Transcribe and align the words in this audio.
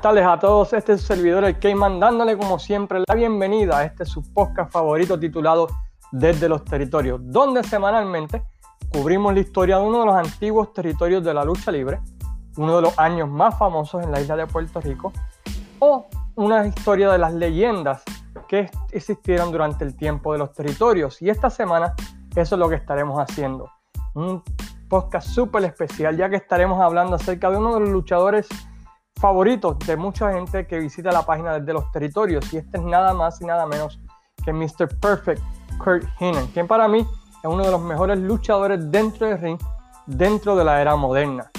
Buenas 0.00 0.14
tardes 0.14 0.32
a 0.32 0.38
todos, 0.38 0.72
este 0.72 0.94
es 0.94 1.02
su 1.02 1.08
servidor 1.08 1.44
el 1.44 1.58
Keyman 1.58 2.00
dándole 2.00 2.34
como 2.34 2.58
siempre 2.58 3.04
la 3.06 3.14
bienvenida 3.14 3.80
a 3.80 3.84
este 3.84 4.06
su 4.06 4.22
podcast 4.32 4.72
favorito 4.72 5.20
titulado 5.20 5.66
Desde 6.10 6.48
los 6.48 6.64
Territorios, 6.64 7.20
donde 7.22 7.62
semanalmente 7.62 8.42
cubrimos 8.90 9.34
la 9.34 9.40
historia 9.40 9.76
de 9.76 9.84
uno 9.84 10.00
de 10.00 10.06
los 10.06 10.14
antiguos 10.14 10.72
territorios 10.72 11.22
de 11.22 11.34
la 11.34 11.44
lucha 11.44 11.70
libre, 11.70 12.00
uno 12.56 12.76
de 12.76 12.80
los 12.80 12.98
años 12.98 13.28
más 13.28 13.58
famosos 13.58 14.02
en 14.02 14.10
la 14.10 14.22
isla 14.22 14.36
de 14.36 14.46
Puerto 14.46 14.80
Rico, 14.80 15.12
o 15.80 16.06
una 16.36 16.66
historia 16.66 17.12
de 17.12 17.18
las 17.18 17.34
leyendas 17.34 18.02
que 18.48 18.70
existieron 18.92 19.52
durante 19.52 19.84
el 19.84 19.94
tiempo 19.98 20.32
de 20.32 20.38
los 20.38 20.54
territorios. 20.54 21.20
Y 21.20 21.28
esta 21.28 21.50
semana 21.50 21.94
eso 22.34 22.54
es 22.54 22.58
lo 22.58 22.70
que 22.70 22.76
estaremos 22.76 23.18
haciendo. 23.18 23.68
Un 24.14 24.42
podcast 24.88 25.28
súper 25.28 25.62
especial, 25.64 26.16
ya 26.16 26.30
que 26.30 26.36
estaremos 26.36 26.80
hablando 26.80 27.16
acerca 27.16 27.50
de 27.50 27.58
uno 27.58 27.74
de 27.74 27.80
los 27.80 27.90
luchadores 27.90 28.48
favoritos 29.20 29.78
de 29.80 29.96
mucha 29.96 30.32
gente 30.32 30.66
que 30.66 30.78
visita 30.78 31.12
la 31.12 31.22
página 31.22 31.58
desde 31.58 31.72
los 31.72 31.90
territorios. 31.92 32.52
Y 32.52 32.56
este 32.56 32.78
es 32.78 32.82
nada 32.82 33.12
más 33.12 33.40
y 33.40 33.44
nada 33.44 33.66
menos 33.66 34.00
que 34.44 34.52
Mr. 34.52 34.98
Perfect 34.98 35.42
Kurt 35.78 36.04
Heenan, 36.18 36.46
quien 36.48 36.66
para 36.66 36.88
mí 36.88 37.00
es 37.00 37.44
uno 37.44 37.62
de 37.64 37.70
los 37.70 37.80
mejores 37.80 38.18
luchadores 38.18 38.90
dentro 38.90 39.26
del 39.26 39.38
ring, 39.38 39.58
dentro 40.06 40.56
de 40.56 40.64
la 40.64 40.80
era 40.80 40.96
moderna. 40.96 41.50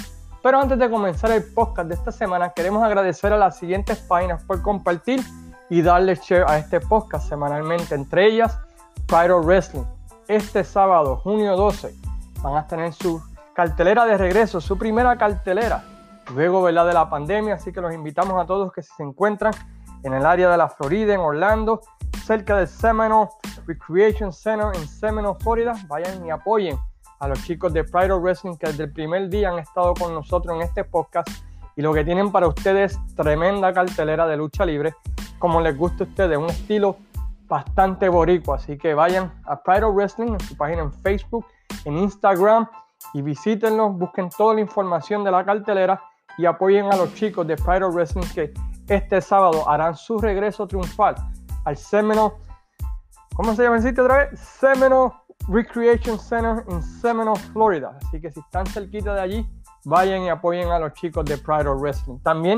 Pero 0.41 0.59
antes 0.59 0.79
de 0.79 0.89
comenzar 0.89 1.31
el 1.31 1.43
podcast 1.53 1.87
de 1.87 1.93
esta 1.93 2.11
semana, 2.11 2.49
queremos 2.49 2.83
agradecer 2.83 3.31
a 3.31 3.37
las 3.37 3.57
siguientes 3.57 3.99
páginas 3.99 4.43
por 4.43 4.61
compartir 4.63 5.21
y 5.69 5.83
darle 5.83 6.15
share 6.15 6.45
a 6.47 6.57
este 6.57 6.79
podcast 6.79 7.29
semanalmente, 7.29 7.93
entre 7.93 8.25
ellas 8.25 8.57
of 9.11 9.45
Wrestling. 9.45 9.85
Este 10.27 10.63
sábado, 10.63 11.17
junio 11.17 11.55
12, 11.55 11.93
van 12.41 12.55
a 12.55 12.65
tener 12.65 12.91
su 12.93 13.21
cartelera 13.53 14.05
de 14.05 14.17
regreso, 14.17 14.59
su 14.61 14.77
primera 14.77 15.15
cartelera 15.17 15.83
luego 16.33 16.61
¿verdad? 16.61 16.85
de 16.85 16.93
la 16.93 17.09
pandemia, 17.09 17.55
así 17.55 17.71
que 17.71 17.81
los 17.81 17.93
invitamos 17.93 18.41
a 18.41 18.45
todos 18.45 18.71
que 18.71 18.81
si 18.81 18.93
se 18.95 19.03
encuentran 19.03 19.53
en 20.03 20.13
el 20.13 20.25
área 20.25 20.49
de 20.49 20.57
la 20.57 20.69
Florida, 20.69 21.13
en 21.13 21.19
Orlando, 21.19 21.81
cerca 22.25 22.57
del 22.57 22.67
Seminole 22.67 23.29
Recreation 23.67 24.31
Center 24.31 24.67
en 24.73 24.87
Seminole, 24.87 25.37
Florida, 25.39 25.73
vayan 25.87 26.25
y 26.25 26.31
apoyen 26.31 26.77
a 27.19 27.27
los 27.27 27.43
chicos 27.43 27.71
de 27.73 27.83
Pride 27.83 28.11
of 28.11 28.23
Wrestling 28.23 28.57
que 28.57 28.67
desde 28.67 28.85
el 28.85 28.93
primer 28.93 29.29
día 29.29 29.49
han 29.49 29.59
estado 29.59 29.93
con 29.93 30.13
nosotros 30.13 30.55
en 30.55 30.63
este 30.63 30.83
podcast 30.83 31.29
y 31.75 31.81
lo 31.81 31.93
que 31.93 32.03
tienen 32.03 32.31
para 32.31 32.47
ustedes 32.47 32.99
tremenda 33.15 33.73
cartelera 33.73 34.27
de 34.27 34.37
lucha 34.37 34.65
libre, 34.65 34.95
como 35.39 35.61
les 35.61 35.77
gusta 35.77 36.03
a 36.03 36.07
ustedes, 36.07 36.37
un 36.37 36.49
estilo 36.49 36.97
bastante 37.47 38.09
boricua, 38.09 38.55
así 38.55 38.77
que 38.77 38.93
vayan 38.93 39.31
a 39.45 39.61
Pride 39.61 39.83
of 39.83 39.95
Wrestling 39.95 40.33
en 40.33 40.39
su 40.39 40.55
página 40.55 40.83
en 40.83 40.93
Facebook, 40.93 41.45
en 41.85 41.97
Instagram 41.97 42.67
y 43.13 43.21
visítenlos, 43.21 43.93
busquen 43.97 44.29
toda 44.29 44.53
la 44.53 44.61
información 44.61 45.23
de 45.23 45.31
la 45.31 45.43
cartelera 45.43 46.01
y 46.41 46.45
apoyen 46.47 46.91
a 46.91 46.95
los 46.95 47.13
chicos 47.13 47.45
de 47.45 47.55
Pride 47.55 47.85
Wrestling 47.85 48.27
que 48.33 48.51
este 48.87 49.21
sábado 49.21 49.69
harán 49.69 49.95
su 49.95 50.17
regreso 50.17 50.67
triunfal 50.67 51.15
al 51.65 51.77
Seminole, 51.77 52.33
¿cómo 53.35 53.53
se 53.53 53.63
llama 53.63 53.75
el 53.75 53.83
sitio 53.83 54.03
otra 54.03 54.29
vez? 54.29 54.39
Seminole 54.39 55.13
Recreation 55.47 56.17
Center 56.17 56.63
en 56.67 56.81
Seminole, 56.81 57.39
Florida. 57.53 57.97
Así 58.03 58.19
que 58.19 58.31
si 58.31 58.39
están 58.39 58.65
cerquita 58.65 59.13
de 59.13 59.21
allí, 59.21 59.49
vayan 59.85 60.21
y 60.23 60.29
apoyen 60.29 60.69
a 60.69 60.79
los 60.79 60.93
chicos 60.93 61.25
de 61.25 61.37
Pride 61.37 61.69
Wrestling. 61.69 62.17
También 62.19 62.57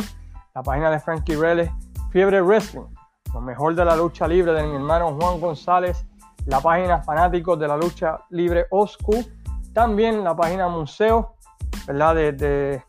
la 0.56 0.64
página 0.64 0.90
de 0.90 1.00
Frankie 1.00 1.36
Reles, 1.36 1.70
Fiebre 2.12 2.42
Wrestling, 2.42 2.88
lo 3.34 3.42
mejor 3.42 3.76
de 3.76 3.84
la 3.84 3.98
lucha 3.98 4.28
libre 4.28 4.54
de 4.54 4.64
mi 4.64 4.76
hermano 4.76 5.18
Juan 5.20 5.42
González, 5.42 6.06
la 6.46 6.62
página 6.62 7.02
Fanáticos 7.02 7.60
de 7.60 7.68
la 7.68 7.76
Lucha 7.76 8.20
Libre 8.30 8.68
School 8.88 9.26
también 9.74 10.24
la 10.24 10.36
página 10.36 10.68
Museo, 10.68 11.36
¿verdad? 11.88 12.16
de 12.16 12.84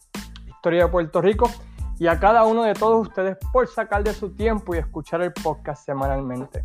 historia 0.65 0.84
de 0.84 0.89
Puerto 0.89 1.21
Rico 1.21 1.50
y 1.99 2.06
a 2.06 2.19
cada 2.19 2.44
uno 2.44 2.62
de 2.62 2.72
todos 2.72 3.06
ustedes 3.06 3.37
por 3.53 3.69
sacar 3.69 4.03
de 4.03 4.15
su 4.15 4.34
tiempo 4.34 4.75
y 4.75 4.78
escuchar 4.78 5.21
el 5.21 5.31
podcast 5.31 5.84
semanalmente. 5.84 6.62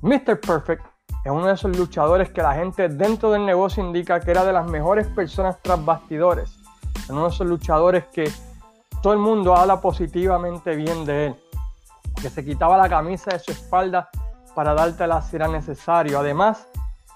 Mr. 0.00 0.38
Perfect 0.38 0.86
es 1.24 1.32
uno 1.32 1.46
de 1.46 1.54
esos 1.54 1.76
luchadores 1.76 2.30
que 2.30 2.40
la 2.40 2.54
gente 2.54 2.88
dentro 2.88 3.32
del 3.32 3.44
negocio 3.44 3.84
indica 3.84 4.20
que 4.20 4.30
era 4.30 4.44
de 4.44 4.52
las 4.52 4.64
mejores 4.64 5.08
personas 5.08 5.56
tras 5.60 5.84
bastidores. 5.84 6.56
Es 6.94 7.10
uno 7.10 7.24
de 7.24 7.30
esos 7.30 7.48
luchadores 7.48 8.04
que 8.12 8.30
todo 9.02 9.12
el 9.12 9.18
mundo 9.18 9.56
habla 9.56 9.80
positivamente 9.80 10.76
bien 10.76 11.04
de 11.04 11.26
él. 11.26 11.36
Que 12.22 12.30
se 12.30 12.44
quitaba 12.44 12.76
la 12.76 12.88
camisa 12.88 13.32
de 13.32 13.40
su 13.40 13.50
espalda 13.50 14.08
para 14.54 14.72
darte 14.72 15.04
la 15.08 15.20
si 15.20 15.34
era 15.34 15.48
necesario. 15.48 16.20
Además 16.20 16.68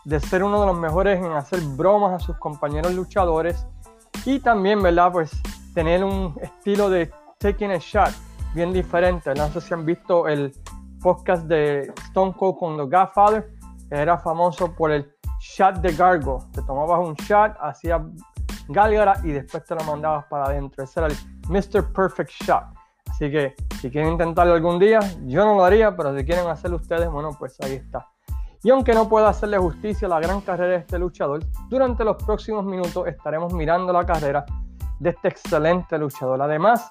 de 0.04 0.18
ser 0.18 0.42
uno 0.42 0.60
de 0.60 0.66
los 0.66 0.76
mejores 0.76 1.24
en 1.24 1.30
hacer 1.30 1.60
bromas 1.60 2.20
a 2.20 2.26
sus 2.26 2.36
compañeros 2.38 2.92
luchadores. 2.94 3.64
Y 4.24 4.40
también, 4.40 4.82
¿verdad? 4.82 5.12
Pues 5.12 5.30
tener 5.74 6.04
un 6.04 6.34
estilo 6.40 6.88
de 6.88 7.10
taking 7.38 7.72
a 7.72 7.78
shot 7.78 8.12
bien 8.54 8.72
diferente. 8.72 9.34
No 9.34 9.48
sé 9.48 9.60
si 9.60 9.74
han 9.74 9.84
visto 9.84 10.28
el 10.28 10.52
podcast 11.02 11.44
de 11.46 11.92
Stone 12.06 12.32
Cold 12.38 12.58
con 12.58 12.76
The 12.76 12.96
Godfather. 12.96 13.52
Era 13.90 14.16
famoso 14.18 14.74
por 14.74 14.92
el 14.92 15.12
shot 15.40 15.76
de 15.76 15.92
Gargo. 15.92 16.48
Te 16.52 16.62
tomabas 16.62 17.06
un 17.06 17.14
shot, 17.14 17.56
hacías 17.60 18.00
gálgara 18.68 19.14
y 19.24 19.32
después 19.32 19.64
te 19.64 19.74
lo 19.74 19.84
mandabas 19.84 20.24
para 20.26 20.46
adentro. 20.46 20.84
Ese 20.84 21.00
era 21.00 21.08
el 21.08 21.16
Mr. 21.48 21.92
Perfect 21.92 22.30
Shot. 22.30 22.64
Así 23.10 23.30
que 23.30 23.54
si 23.80 23.90
quieren 23.90 24.12
intentarlo 24.12 24.54
algún 24.54 24.78
día, 24.78 25.00
yo 25.24 25.44
no 25.44 25.54
lo 25.54 25.64
haría, 25.64 25.94
pero 25.94 26.16
si 26.16 26.24
quieren 26.24 26.46
hacerlo 26.46 26.76
ustedes, 26.76 27.08
bueno, 27.10 27.30
pues 27.38 27.60
ahí 27.60 27.74
está. 27.74 28.08
Y 28.62 28.70
aunque 28.70 28.94
no 28.94 29.08
pueda 29.08 29.28
hacerle 29.28 29.58
justicia 29.58 30.06
a 30.06 30.08
la 30.08 30.20
gran 30.20 30.40
carrera 30.40 30.72
de 30.72 30.78
este 30.78 30.98
luchador, 30.98 31.44
durante 31.68 32.02
los 32.02 32.16
próximos 32.22 32.64
minutos 32.64 33.06
estaremos 33.06 33.52
mirando 33.52 33.92
la 33.92 34.06
carrera 34.06 34.46
de 35.04 35.10
este 35.10 35.28
excelente 35.28 35.98
luchador. 35.98 36.40
Además, 36.40 36.90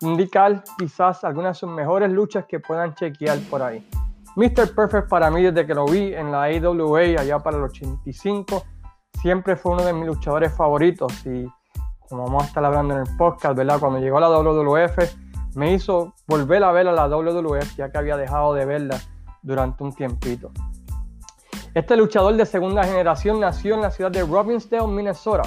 indicar 0.00 0.62
quizás 0.78 1.24
algunas 1.24 1.56
de 1.56 1.60
sus 1.60 1.70
mejores 1.70 2.12
luchas 2.12 2.44
que 2.46 2.60
puedan 2.60 2.94
chequear 2.94 3.38
por 3.50 3.62
ahí. 3.62 3.88
Mr. 4.36 4.74
Perfect 4.74 5.08
para 5.08 5.30
mí 5.30 5.42
desde 5.42 5.66
que 5.66 5.74
lo 5.74 5.86
vi 5.86 6.12
en 6.14 6.30
la 6.30 6.44
AWA 6.44 7.00
allá 7.20 7.38
para 7.38 7.56
el 7.56 7.62
85, 7.62 8.64
siempre 9.22 9.56
fue 9.56 9.72
uno 9.72 9.84
de 9.84 9.94
mis 9.94 10.06
luchadores 10.06 10.52
favoritos 10.52 11.24
y 11.24 11.48
como 12.06 12.24
vamos 12.24 12.42
a 12.42 12.46
estar 12.46 12.64
hablando 12.64 12.94
en 12.94 13.06
el 13.06 13.16
podcast, 13.16 13.56
¿verdad? 13.56 13.80
Cuando 13.80 13.98
llegó 13.98 14.18
a 14.18 14.20
la 14.20 14.28
WWF 14.28 15.56
me 15.56 15.72
hizo 15.72 16.12
volver 16.26 16.64
a 16.64 16.72
ver 16.72 16.86
a 16.88 16.92
la 16.92 17.08
WWF 17.08 17.76
ya 17.76 17.90
que 17.90 17.96
había 17.96 18.18
dejado 18.18 18.52
de 18.52 18.66
verla 18.66 19.00
durante 19.42 19.82
un 19.82 19.94
tiempito. 19.94 20.50
Este 21.72 21.96
luchador 21.96 22.36
de 22.36 22.44
segunda 22.44 22.84
generación 22.84 23.40
nació 23.40 23.74
en 23.74 23.80
la 23.80 23.90
ciudad 23.90 24.10
de 24.10 24.22
Robbinsdale, 24.22 24.86
Minnesota, 24.86 25.42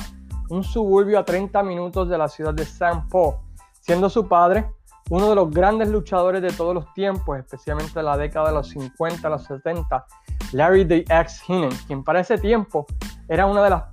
un 0.49 0.63
suburbio 0.63 1.19
a 1.19 1.25
30 1.25 1.61
minutos 1.63 2.09
de 2.09 2.17
la 2.17 2.27
ciudad 2.27 2.53
de 2.53 2.63
St. 2.63 3.03
Paul, 3.09 3.35
siendo 3.81 4.09
su 4.09 4.27
padre 4.27 4.69
uno 5.09 5.29
de 5.29 5.35
los 5.35 5.51
grandes 5.51 5.87
luchadores 5.87 6.41
de 6.41 6.51
todos 6.51 6.73
los 6.73 6.93
tiempos, 6.93 7.37
especialmente 7.37 7.93
de 7.93 8.03
la 8.03 8.17
década 8.17 8.49
de 8.49 8.55
los 8.55 8.69
50, 8.69 9.29
los 9.29 9.43
70, 9.45 10.05
Larry 10.51 10.85
the 10.85 11.05
X 11.09 11.41
Heenan, 11.47 11.71
quien 11.87 12.03
para 12.03 12.19
ese 12.19 12.37
tiempo 12.37 12.85
era 13.29 13.45
una 13.45 13.63
de 13.63 13.69
las 13.69 13.83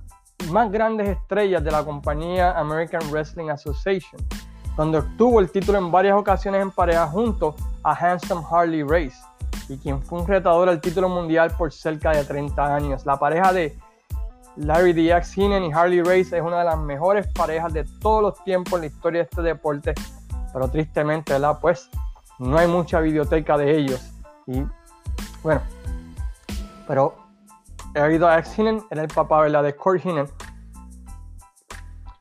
más 0.51 0.71
grandes 0.71 1.09
estrellas 1.09 1.63
de 1.63 1.71
la 1.71 1.83
compañía 1.83 2.51
American 2.51 3.01
Wrestling 3.09 3.49
Association, 3.49 4.21
donde 4.75 4.99
obtuvo 4.99 5.39
el 5.39 5.49
título 5.49 5.77
en 5.77 5.89
varias 5.89 6.17
ocasiones 6.17 6.61
en 6.61 6.71
pareja 6.71 7.07
junto 7.07 7.55
a 7.83 7.93
Handsome 7.93 8.43
Harley 8.49 8.83
Race, 8.83 9.17
y 9.69 9.77
quien 9.77 10.01
fue 10.01 10.19
un 10.19 10.27
retador 10.27 10.67
al 10.69 10.81
título 10.81 11.07
mundial 11.09 11.51
por 11.57 11.71
cerca 11.71 12.11
de 12.11 12.23
30 12.23 12.75
años. 12.75 13.05
La 13.05 13.17
pareja 13.17 13.53
de 13.53 13.77
Larry 14.57 14.93
DX 14.93 15.37
Heenan 15.37 15.63
y 15.63 15.73
Harley 15.73 16.01
Race 16.01 16.35
es 16.35 16.41
una 16.41 16.59
de 16.59 16.65
las 16.65 16.77
mejores 16.77 17.27
parejas 17.27 17.73
de 17.73 17.83
todos 17.99 18.21
los 18.21 18.43
tiempos 18.43 18.73
en 18.73 18.81
la 18.81 18.85
historia 18.87 19.19
de 19.21 19.23
este 19.29 19.41
deporte, 19.41 19.93
pero 20.53 20.69
tristemente, 20.69 21.33
¿verdad? 21.33 21.59
Pues 21.59 21.89
no 22.39 22.57
hay 22.57 22.67
mucha 22.67 22.99
videoteca 22.99 23.57
de 23.57 23.77
ellos. 23.77 24.13
Y 24.47 24.63
bueno, 25.43 25.61
pero 26.87 27.15
Larry 27.93 28.19
Heenan 28.55 28.83
era 28.89 29.01
el 29.01 29.07
papá, 29.09 29.41
¿verdad? 29.41 29.63
De 29.63 29.75
Kurt 29.75 30.05
Heenan. 30.05 30.27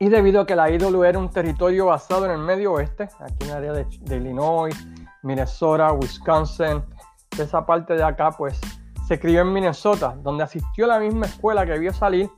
Y 0.00 0.08
debido 0.08 0.40
a 0.40 0.46
que 0.46 0.56
la 0.56 0.70
IW 0.70 1.04
era 1.04 1.18
un 1.18 1.30
territorio 1.30 1.86
basado 1.86 2.26
en 2.26 2.32
el 2.32 2.38
medio 2.38 2.72
oeste, 2.72 3.08
aquí 3.20 3.44
en 3.44 3.50
el 3.50 3.56
área 3.56 3.72
de, 3.72 3.86
de 4.00 4.16
Illinois, 4.16 4.74
Minnesota, 5.22 5.92
Wisconsin, 5.92 6.82
de 7.36 7.44
esa 7.44 7.64
parte 7.64 7.94
de 7.94 8.02
acá, 8.02 8.32
pues 8.32 8.60
se 9.06 9.20
crió 9.20 9.42
en 9.42 9.52
Minnesota, 9.52 10.16
donde 10.22 10.44
asistió 10.44 10.86
a 10.86 10.88
la 10.88 10.98
misma 10.98 11.26
escuela 11.26 11.66
que 11.66 11.78
vio 11.78 11.92
salir 11.92 12.30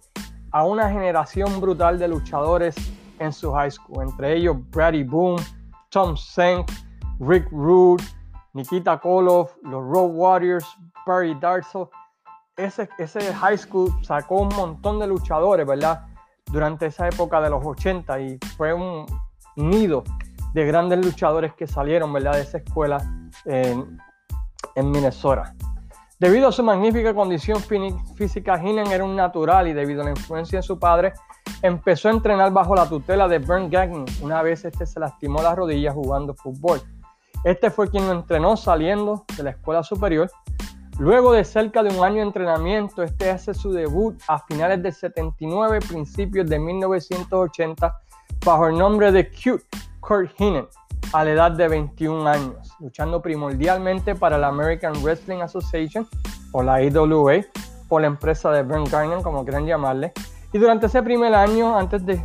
a 0.50 0.64
una 0.64 0.90
generación 0.90 1.60
brutal 1.60 1.98
de 1.98 2.08
luchadores 2.08 2.74
en 3.18 3.32
su 3.32 3.52
high 3.52 3.70
school, 3.70 4.02
entre 4.02 4.34
ellos 4.34 4.56
Brady 4.70 5.04
Boom, 5.04 5.36
Tom 5.90 6.16
Senk, 6.16 6.70
Rick 7.20 7.48
Rude, 7.50 8.02
Nikita 8.52 8.98
Koloff, 8.98 9.54
los 9.62 9.82
Road 9.82 10.10
Warriors, 10.12 10.66
Barry 11.06 11.34
Darso. 11.40 11.90
Ese, 12.56 12.88
high 13.34 13.58
school 13.58 13.92
sacó 14.02 14.36
un 14.36 14.48
montón 14.48 14.98
de 14.98 15.06
luchadores, 15.06 15.66
¿verdad? 15.66 16.06
Durante 16.46 16.86
esa 16.86 17.06
época 17.06 17.40
de 17.40 17.50
los 17.50 17.64
80 17.64 18.20
y 18.20 18.38
fue 18.56 18.72
un 18.72 19.06
nido 19.56 20.04
de 20.54 20.64
grandes 20.64 21.04
luchadores 21.04 21.54
que 21.54 21.66
salieron, 21.66 22.12
¿verdad? 22.12 22.32
De 22.32 22.40
esa 22.40 22.58
escuela 22.58 23.02
en 23.44 24.90
Minnesota. 24.90 25.54
Debido 26.18 26.48
a 26.48 26.52
su 26.52 26.62
magnífica 26.62 27.12
condición 27.12 27.60
física, 28.16 28.56
Heenan 28.56 28.86
era 28.86 29.04
un 29.04 29.14
natural 29.14 29.68
y 29.68 29.74
debido 29.74 30.00
a 30.00 30.04
la 30.04 30.12
influencia 30.12 30.60
de 30.60 30.62
su 30.62 30.78
padre, 30.78 31.12
empezó 31.60 32.08
a 32.08 32.12
entrenar 32.12 32.50
bajo 32.52 32.74
la 32.74 32.88
tutela 32.88 33.28
de 33.28 33.38
Bernd 33.38 33.70
Gagnon. 33.70 34.06
Una 34.22 34.40
vez 34.40 34.64
este 34.64 34.86
se 34.86 34.98
lastimó 34.98 35.42
la 35.42 35.54
rodilla 35.54 35.92
jugando 35.92 36.32
fútbol. 36.32 36.80
Este 37.44 37.70
fue 37.70 37.90
quien 37.90 38.06
lo 38.06 38.12
entrenó 38.12 38.56
saliendo 38.56 39.26
de 39.36 39.42
la 39.42 39.50
escuela 39.50 39.82
superior. 39.82 40.30
Luego 40.98 41.32
de 41.32 41.44
cerca 41.44 41.82
de 41.82 41.94
un 41.94 42.02
año 42.02 42.16
de 42.16 42.22
entrenamiento, 42.22 43.02
este 43.02 43.30
hace 43.30 43.52
su 43.52 43.70
debut 43.70 44.18
a 44.26 44.38
finales 44.38 44.82
del 44.82 44.94
79, 44.94 45.80
principios 45.86 46.48
de 46.48 46.58
1980, 46.58 47.94
bajo 48.42 48.68
el 48.68 48.78
nombre 48.78 49.12
de 49.12 49.28
Cute 49.28 49.66
Kurt 50.00 50.30
Hinen, 50.40 50.66
a 51.12 51.24
la 51.24 51.30
edad 51.30 51.50
de 51.52 51.68
21 51.68 52.28
años, 52.28 52.72
luchando 52.80 53.22
primordialmente 53.22 54.14
para 54.14 54.38
la 54.38 54.48
American 54.48 54.92
Wrestling 55.02 55.40
Association 55.40 56.06
o 56.52 56.62
la 56.62 56.76
AWA, 56.76 57.44
o 57.88 58.00
la 58.00 58.06
empresa 58.06 58.50
de 58.50 58.62
Bernd 58.62 58.88
Gagnon, 58.88 59.22
como 59.22 59.44
quieran 59.44 59.66
llamarle, 59.66 60.12
y 60.52 60.58
durante 60.58 60.86
ese 60.86 61.02
primer 61.02 61.34
año, 61.34 61.76
antes 61.76 62.04
de, 62.06 62.22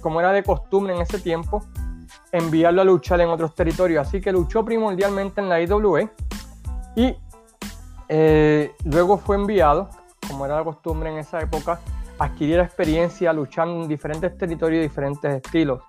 como 0.00 0.20
era 0.20 0.32
de 0.32 0.42
costumbre 0.42 0.94
en 0.94 1.02
ese 1.02 1.18
tiempo, 1.18 1.64
enviarlo 2.32 2.82
a 2.82 2.84
luchar 2.84 3.20
en 3.20 3.28
otros 3.28 3.54
territorios. 3.54 4.06
Así 4.06 4.20
que 4.20 4.32
luchó 4.32 4.64
primordialmente 4.64 5.40
en 5.40 5.48
la 5.48 5.60
IWA 5.60 6.10
y 6.94 7.16
eh, 8.08 8.72
luego 8.84 9.18
fue 9.18 9.36
enviado, 9.36 9.88
como 10.26 10.46
era 10.46 10.56
la 10.56 10.64
costumbre 10.64 11.10
en 11.10 11.18
esa 11.18 11.40
época, 11.40 11.80
a 12.18 12.24
adquirir 12.24 12.60
experiencia 12.60 13.32
luchando 13.32 13.82
en 13.82 13.88
diferentes 13.88 14.36
territorios 14.36 14.80
y 14.80 14.82
diferentes 14.88 15.42
estilos. 15.44 15.82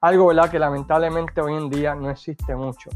Algo 0.00 0.26
¿verdad? 0.26 0.50
que 0.50 0.58
lamentablemente 0.58 1.40
hoy 1.40 1.54
en 1.54 1.70
día 1.70 1.94
no 1.94 2.10
existe 2.10 2.54
mucho. 2.54 2.90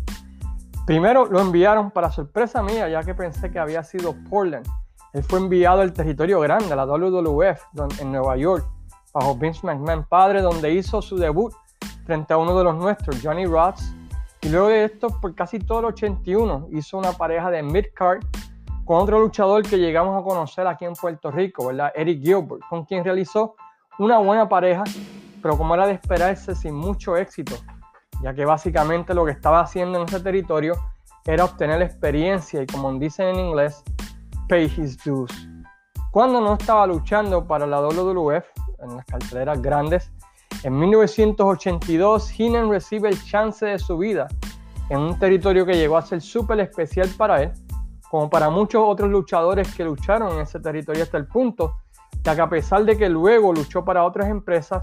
Primero 0.86 1.26
lo 1.26 1.40
enviaron 1.40 1.90
para 1.90 2.10
sorpresa 2.10 2.62
mía, 2.62 2.88
ya 2.88 3.02
que 3.02 3.14
pensé 3.14 3.50
que 3.50 3.58
había 3.58 3.82
sido 3.82 4.14
Portland, 4.28 4.66
él 5.12 5.24
fue 5.24 5.40
enviado 5.40 5.80
al 5.80 5.92
territorio 5.92 6.38
grande, 6.40 6.72
a 6.72 6.76
la 6.76 6.86
WWF, 6.86 8.00
en 8.00 8.12
Nueva 8.12 8.36
York, 8.36 8.64
bajo 9.12 9.34
Vince 9.34 9.66
McMahon, 9.66 10.04
padre, 10.04 10.40
donde 10.40 10.72
hizo 10.72 11.02
su 11.02 11.16
debut 11.16 11.52
frente 12.04 12.32
a 12.32 12.36
uno 12.36 12.56
de 12.56 12.64
los 12.64 12.76
nuestros, 12.76 13.20
Johnny 13.20 13.44
Rods. 13.44 13.92
Y 14.42 14.48
luego 14.50 14.68
de 14.68 14.84
esto, 14.84 15.08
por 15.20 15.34
casi 15.34 15.58
todo 15.58 15.80
el 15.80 15.86
81, 15.86 16.68
hizo 16.72 16.96
una 16.96 17.12
pareja 17.12 17.50
de 17.50 17.62
midcard 17.62 18.20
con 18.84 19.02
otro 19.02 19.20
luchador 19.20 19.62
que 19.62 19.78
llegamos 19.78 20.20
a 20.20 20.24
conocer 20.24 20.66
aquí 20.66 20.84
en 20.84 20.94
Puerto 20.94 21.30
Rico, 21.30 21.66
¿verdad? 21.66 21.92
Eric 21.94 22.22
Gilbert, 22.22 22.62
con 22.68 22.84
quien 22.84 23.04
realizó 23.04 23.56
una 23.98 24.18
buena 24.18 24.48
pareja, 24.48 24.84
pero 25.42 25.56
como 25.56 25.74
era 25.74 25.86
de 25.86 25.94
esperarse, 25.94 26.54
sin 26.54 26.74
mucho 26.74 27.16
éxito, 27.16 27.56
ya 28.22 28.34
que 28.34 28.44
básicamente 28.44 29.14
lo 29.14 29.24
que 29.24 29.32
estaba 29.32 29.60
haciendo 29.60 29.98
en 30.00 30.06
ese 30.06 30.20
territorio 30.20 30.74
era 31.24 31.44
obtener 31.44 31.82
experiencia 31.82 32.62
y 32.62 32.66
como 32.66 32.92
dicen 32.94 33.28
en 33.28 33.40
inglés, 33.46 33.82
pay 34.48 34.64
his 34.76 35.02
dues. 35.04 35.32
Cuando 36.10 36.40
no 36.40 36.54
estaba 36.54 36.86
luchando 36.86 37.46
para 37.46 37.66
la 37.66 37.80
WWF 37.80 38.44
en 38.80 38.96
las 38.96 39.04
carteleras 39.06 39.62
grandes, 39.62 40.10
en 40.62 40.78
1982 40.78 42.30
Heenan 42.38 42.68
recibe 42.68 43.08
el 43.08 43.24
chance 43.24 43.64
de 43.64 43.78
su 43.78 43.96
vida 43.96 44.28
en 44.90 44.98
un 44.98 45.18
territorio 45.18 45.64
que 45.64 45.74
llegó 45.74 45.96
a 45.96 46.02
ser 46.02 46.20
súper 46.20 46.60
especial 46.60 47.08
para 47.16 47.42
él, 47.42 47.52
como 48.10 48.28
para 48.28 48.50
muchos 48.50 48.82
otros 48.84 49.08
luchadores 49.08 49.72
que 49.74 49.84
lucharon 49.84 50.32
en 50.32 50.40
ese 50.40 50.58
territorio 50.58 51.04
hasta 51.04 51.16
el 51.16 51.26
punto 51.26 51.76
de 52.22 52.34
que 52.34 52.40
a 52.40 52.48
pesar 52.48 52.84
de 52.84 52.98
que 52.98 53.08
luego 53.08 53.52
luchó 53.52 53.84
para 53.84 54.04
otras 54.04 54.28
empresas, 54.28 54.82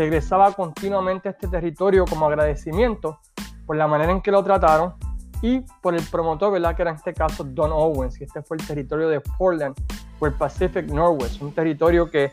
regresaba 0.00 0.50
continuamente 0.52 1.28
a 1.28 1.32
este 1.32 1.46
territorio 1.46 2.06
como 2.06 2.26
agradecimiento 2.26 3.20
por 3.66 3.76
la 3.76 3.86
manera 3.86 4.10
en 4.10 4.22
que 4.22 4.30
lo 4.30 4.42
trataron 4.42 4.94
y 5.42 5.60
por 5.82 5.94
el 5.94 6.02
promotor, 6.04 6.50
¿verdad? 6.52 6.74
Que 6.74 6.82
era 6.82 6.92
en 6.92 6.96
este 6.96 7.12
caso 7.12 7.44
Don 7.44 7.70
Owens, 7.70 8.18
y 8.18 8.24
este 8.24 8.40
fue 8.40 8.56
el 8.56 8.66
territorio 8.66 9.10
de 9.10 9.20
Portland 9.20 9.76
o 10.18 10.26
el 10.26 10.32
Pacific 10.32 10.86
Northwest, 10.86 11.42
un 11.42 11.52
territorio 11.52 12.10
que 12.10 12.32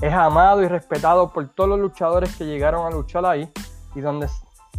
es 0.00 0.12
amado 0.12 0.60
y 0.64 0.66
respetado 0.66 1.32
por 1.32 1.48
todos 1.50 1.70
los 1.70 1.78
luchadores 1.78 2.34
que 2.34 2.46
llegaron 2.46 2.84
a 2.84 2.90
luchar 2.90 3.24
ahí 3.26 3.48
y 3.94 4.00
donde 4.00 4.28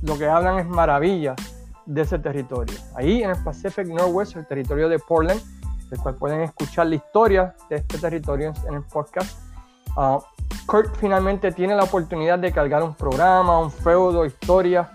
lo 0.02 0.18
que 0.18 0.28
hablan 0.28 0.60
es 0.60 0.68
maravilla 0.68 1.36
de 1.86 2.02
ese 2.02 2.20
territorio. 2.20 2.76
Ahí 2.96 3.24
en 3.24 3.30
el 3.30 3.42
Pacific 3.46 3.88
Northwest, 3.88 4.36
el 4.36 4.46
territorio 4.46 4.90
de 4.90 5.00
Portland, 5.00 5.42
del 5.90 6.00
cual 6.02 6.16
pueden 6.16 6.42
escuchar 6.42 6.88
la 6.88 6.96
historia 6.96 7.56
de 7.70 7.78
este 7.78 7.98
territorio 7.98 8.54
en 8.68 8.74
el 8.74 8.84
podcast. 8.84 9.45
Uh, 9.96 10.20
Kurt 10.66 10.96
finalmente 10.98 11.52
tiene 11.52 11.76
la 11.76 11.84
oportunidad 11.84 12.40
de 12.40 12.52
cargar 12.52 12.84
un 12.84 12.96
programa, 12.96 13.60
un 13.60 13.72
feudo, 13.72 14.26
historia, 14.26 14.90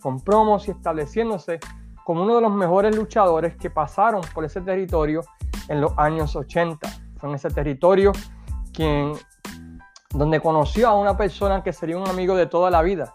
con 0.00 0.20
promos 0.20 0.68
y 0.68 0.70
estableciéndose 0.70 1.58
como 2.04 2.22
uno 2.22 2.36
de 2.36 2.42
los 2.42 2.52
mejores 2.52 2.94
luchadores 2.94 3.56
que 3.56 3.70
pasaron 3.70 4.20
por 4.34 4.44
ese 4.44 4.60
territorio 4.60 5.22
en 5.68 5.80
los 5.80 5.92
años 5.96 6.36
80. 6.36 6.86
Fue 7.16 7.30
en 7.30 7.34
ese 7.34 7.48
territorio 7.48 8.12
quien, 8.72 9.14
donde 10.10 10.40
conoció 10.40 10.88
a 10.88 10.94
una 10.94 11.16
persona 11.16 11.62
que 11.62 11.72
sería 11.72 11.96
un 11.96 12.06
amigo 12.06 12.36
de 12.36 12.46
toda 12.46 12.70
la 12.70 12.82
vida, 12.82 13.14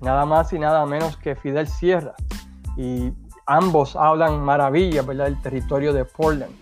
nada 0.00 0.24
más 0.24 0.52
y 0.52 0.58
nada 0.58 0.86
menos 0.86 1.16
que 1.16 1.34
Fidel 1.34 1.66
Sierra. 1.66 2.14
Y 2.76 3.12
ambos 3.46 3.96
hablan 3.96 4.40
maravillas 4.40 5.04
del 5.06 5.42
territorio 5.42 5.92
de 5.92 6.04
Portland. 6.04 6.54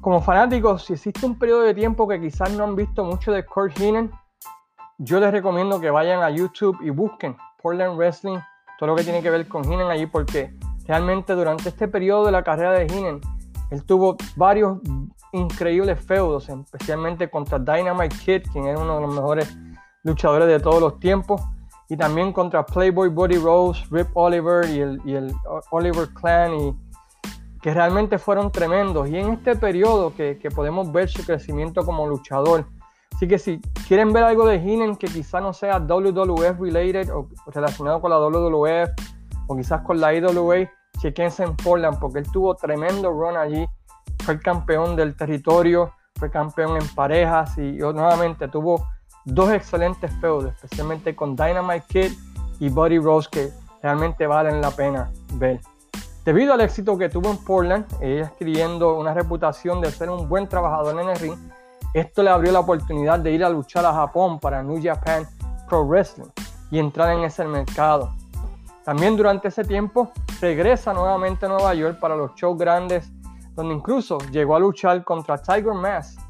Como 0.00 0.22
fanáticos, 0.22 0.86
si 0.86 0.94
existe 0.94 1.26
un 1.26 1.38
periodo 1.38 1.60
de 1.60 1.74
tiempo 1.74 2.08
que 2.08 2.18
quizás 2.18 2.50
no 2.52 2.64
han 2.64 2.74
visto 2.74 3.04
mucho 3.04 3.32
de 3.32 3.44
Kurt 3.44 3.78
Heenan, 3.78 4.10
yo 4.96 5.20
les 5.20 5.30
recomiendo 5.30 5.78
que 5.78 5.90
vayan 5.90 6.22
a 6.22 6.30
YouTube 6.30 6.78
y 6.80 6.88
busquen 6.88 7.36
Portland 7.62 7.98
Wrestling 7.98 8.38
todo 8.78 8.88
lo 8.88 8.96
que 8.96 9.04
tiene 9.04 9.20
que 9.20 9.28
ver 9.28 9.46
con 9.46 9.62
Heenan 9.62 9.90
allí, 9.90 10.06
porque 10.06 10.54
realmente 10.86 11.34
durante 11.34 11.68
este 11.68 11.86
periodo 11.86 12.24
de 12.24 12.32
la 12.32 12.42
carrera 12.42 12.72
de 12.72 12.86
Heenan, 12.86 13.20
él 13.70 13.84
tuvo 13.84 14.16
varios 14.36 14.78
increíbles 15.32 16.02
feudos, 16.02 16.48
especialmente 16.48 17.28
contra 17.28 17.58
Dynamite 17.58 18.16
Kid, 18.24 18.42
quien 18.52 18.68
era 18.68 18.78
uno 18.78 18.94
de 18.94 19.00
los 19.02 19.14
mejores 19.14 19.54
luchadores 20.02 20.48
de 20.48 20.60
todos 20.60 20.80
los 20.80 20.98
tiempos, 20.98 21.42
y 21.90 21.96
también 21.98 22.32
contra 22.32 22.64
Playboy 22.64 23.10
Buddy 23.10 23.36
Rose, 23.36 23.84
Rip 23.90 24.08
Oliver 24.14 24.66
y 24.70 24.80
el, 24.80 25.34
Oliver 25.72 26.08
Clan, 26.14 26.54
y 26.54 26.74
que 27.62 27.74
realmente 27.74 28.18
fueron 28.18 28.50
tremendos. 28.50 29.08
Y 29.08 29.18
en 29.18 29.32
este 29.34 29.56
periodo 29.56 30.14
que, 30.14 30.36
podemos 30.54 30.90
ver 30.92 31.08
su 31.08 31.24
crecimiento 31.24 31.84
como 31.84 32.06
luchador, 32.06 32.66
Así 33.12 33.28
que 33.28 33.38
si 33.38 33.60
quieren 33.86 34.14
ver 34.14 34.24
algo 34.24 34.46
de 34.46 34.56
Heenan 34.56 34.96
que 34.96 35.06
quizá 35.06 35.42
no 35.42 35.52
sea 35.52 35.78
WWF 35.78 36.58
related 36.58 37.10
o 37.10 37.28
relacionado 37.48 38.00
con 38.00 38.10
la 38.10 38.18
WWF 38.18 38.88
o 39.46 39.56
quizás 39.56 39.82
con 39.82 40.00
la 40.00 40.14
IWA, 40.14 40.70
chequense 40.98 41.42
en 41.42 41.54
Portland 41.54 41.98
porque 41.98 42.20
él 42.20 42.26
tuvo 42.32 42.54
tremendo 42.54 43.10
run 43.10 43.36
allí. 43.36 43.66
Fue 44.24 44.34
el 44.34 44.40
campeón 44.40 44.96
del 44.96 45.14
territorio, 45.16 45.92
fue 46.14 46.30
campeón 46.30 46.80
en 46.80 46.88
parejas 46.94 47.58
y 47.58 47.72
nuevamente 47.72 48.48
tuvo 48.48 48.86
dos 49.26 49.50
excelentes 49.52 50.10
feudos, 50.20 50.54
especialmente 50.54 51.14
con 51.14 51.36
Dynamite 51.36 51.84
Kid 51.88 52.12
y 52.58 52.70
Buddy 52.70 53.00
Rose 53.00 53.28
que 53.30 53.50
realmente 53.82 54.26
valen 54.26 54.62
la 54.62 54.70
pena 54.70 55.10
ver. 55.34 55.60
Debido 56.24 56.52
al 56.52 56.60
éxito 56.60 56.98
que 56.98 57.08
tuvo 57.08 57.30
en 57.30 57.38
Portland, 57.38 57.86
ella 58.02 58.26
adquiriendo 58.26 58.98
una 58.98 59.14
reputación 59.14 59.80
de 59.80 59.90
ser 59.90 60.10
un 60.10 60.28
buen 60.28 60.46
trabajador 60.46 61.00
en 61.00 61.08
el 61.08 61.16
ring, 61.16 61.38
esto 61.94 62.22
le 62.22 62.28
abrió 62.28 62.52
la 62.52 62.60
oportunidad 62.60 63.18
de 63.20 63.32
ir 63.32 63.42
a 63.42 63.48
luchar 63.48 63.86
a 63.86 63.92
Japón 63.94 64.38
para 64.38 64.62
New 64.62 64.80
Japan 64.82 65.26
Pro 65.66 65.86
Wrestling 65.86 66.28
y 66.70 66.78
entrar 66.78 67.16
en 67.16 67.24
ese 67.24 67.44
mercado. 67.46 68.14
También 68.84 69.16
durante 69.16 69.48
ese 69.48 69.64
tiempo 69.64 70.12
regresa 70.42 70.92
nuevamente 70.92 71.46
a 71.46 71.48
Nueva 71.48 71.72
York 71.74 71.98
para 71.98 72.14
los 72.14 72.34
shows 72.34 72.58
grandes, 72.58 73.10
donde 73.54 73.74
incluso 73.74 74.18
llegó 74.30 74.54
a 74.54 74.60
luchar 74.60 75.02
contra 75.04 75.38
Tiger 75.38 75.72
Mask 75.72 76.20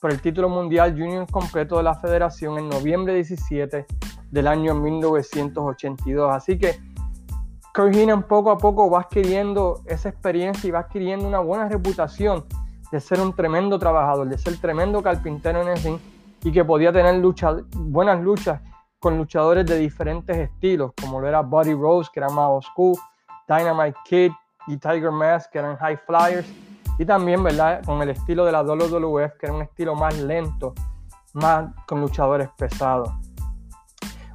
por 0.00 0.12
el 0.12 0.20
título 0.20 0.48
mundial 0.48 0.92
junior 0.92 1.30
completo 1.30 1.76
de 1.76 1.82
la 1.82 1.96
federación 1.96 2.56
en 2.58 2.68
noviembre 2.68 3.14
17 3.14 3.84
del 4.30 4.46
año 4.46 4.74
1982. 4.74 6.32
Así 6.32 6.56
que 6.56 6.78
Kurt 7.74 8.26
poco 8.26 8.50
a 8.50 8.58
poco 8.58 8.90
va 8.90 9.00
adquiriendo 9.00 9.80
esa 9.86 10.08
experiencia 10.08 10.68
y 10.68 10.70
va 10.70 10.80
adquiriendo 10.80 11.26
una 11.26 11.38
buena 11.38 11.68
reputación 11.68 12.44
de 12.90 13.00
ser 13.00 13.20
un 13.20 13.32
tremendo 13.32 13.78
trabajador, 13.78 14.28
de 14.28 14.38
ser 14.38 14.58
tremendo 14.58 15.02
carpintero 15.02 15.62
en 15.62 15.68
el 15.68 15.82
ring 15.82 15.98
y 16.42 16.50
que 16.50 16.64
podía 16.64 16.92
tener 16.92 17.16
lucha, 17.16 17.56
buenas 17.74 18.20
luchas 18.20 18.60
con 18.98 19.16
luchadores 19.16 19.64
de 19.66 19.78
diferentes 19.78 20.36
estilos, 20.36 20.92
como 21.00 21.20
lo 21.20 21.28
era 21.28 21.40
Buddy 21.40 21.74
Rose, 21.74 22.10
que 22.12 22.20
era 22.20 22.28
más 22.28 22.48
oscuro, 22.50 23.00
Dynamite 23.48 23.98
Kid 24.04 24.32
y 24.66 24.76
Tiger 24.76 25.10
Mask, 25.10 25.50
que 25.50 25.58
eran 25.58 25.76
high 25.76 25.96
flyers, 26.06 26.46
y 26.98 27.04
también, 27.06 27.42
¿verdad?, 27.42 27.82
con 27.84 28.02
el 28.02 28.10
estilo 28.10 28.44
de 28.44 28.52
la 28.52 28.62
WWF, 28.62 29.38
que 29.38 29.46
era 29.46 29.54
un 29.54 29.62
estilo 29.62 29.94
más 29.94 30.18
lento, 30.18 30.74
más 31.32 31.70
con 31.86 32.00
luchadores 32.00 32.50
pesados. 32.58 33.10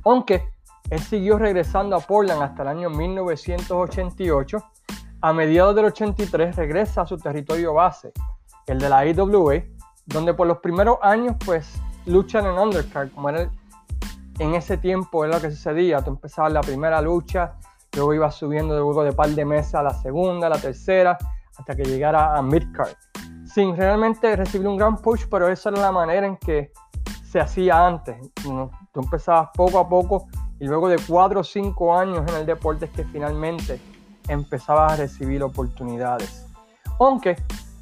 Aunque 0.03 0.54
él 0.89 0.99
siguió 0.99 1.37
regresando 1.37 1.95
a 1.95 1.99
Portland 1.99 2.41
hasta 2.41 2.61
el 2.63 2.67
año 2.69 2.89
1988, 2.89 4.63
a 5.21 5.33
mediados 5.33 5.75
del 5.75 5.85
83 5.85 6.55
regresa 6.55 7.01
a 7.01 7.07
su 7.07 7.17
territorio 7.17 7.73
base, 7.73 8.11
el 8.67 8.79
de 8.79 8.89
la 8.89 9.05
IWA, 9.05 9.63
donde 10.05 10.33
por 10.33 10.47
los 10.47 10.59
primeros 10.59 10.97
años 11.01 11.35
pues 11.43 11.73
luchan 12.05 12.45
en 12.45 12.59
undercard, 12.59 13.11
como 13.11 13.29
era 13.29 13.49
en 14.37 14.53
ese 14.53 14.77
tiempo 14.77 15.25
era 15.25 15.35
lo 15.35 15.41
que 15.41 15.49
sucedía, 15.49 16.03
tú 16.03 16.11
empezabas 16.11 16.51
la 16.51 16.61
primera 16.61 17.01
lucha, 17.01 17.55
luego 17.95 18.13
ibas 18.13 18.35
subiendo 18.35 18.75
luego 18.75 19.03
de 19.03 19.13
par 19.13 19.29
de 19.29 19.45
meses 19.45 19.73
a 19.75 19.83
la 19.83 19.93
segunda, 19.93 20.47
a 20.47 20.49
la 20.51 20.59
tercera, 20.59 21.17
hasta 21.57 21.75
que 21.75 21.83
llegara 21.83 22.35
a 22.35 22.41
midcard, 22.41 22.93
sin 23.45 23.75
realmente 23.75 24.35
recibir 24.35 24.67
un 24.67 24.77
gran 24.77 24.97
push, 24.97 25.25
pero 25.31 25.47
esa 25.47 25.69
era 25.69 25.81
la 25.81 25.91
manera 25.91 26.27
en 26.27 26.37
que 26.37 26.71
se 27.35 27.41
hacía 27.41 27.85
antes. 27.85 28.15
Tú 28.33 28.71
empezabas 29.01 29.49
poco 29.53 29.77
a 29.77 29.89
poco 29.89 30.25
y 30.57 30.67
luego 30.67 30.87
de 30.87 30.97
cuatro 31.05 31.41
o 31.41 31.43
cinco 31.43 31.93
años 31.93 32.23
en 32.29 32.33
el 32.33 32.45
deporte 32.45 32.85
es 32.85 32.91
que 32.91 33.03
finalmente 33.03 33.81
empezabas 34.29 34.93
a 34.93 34.95
recibir 34.95 35.43
oportunidades. 35.43 36.47
Aunque, 36.97 37.35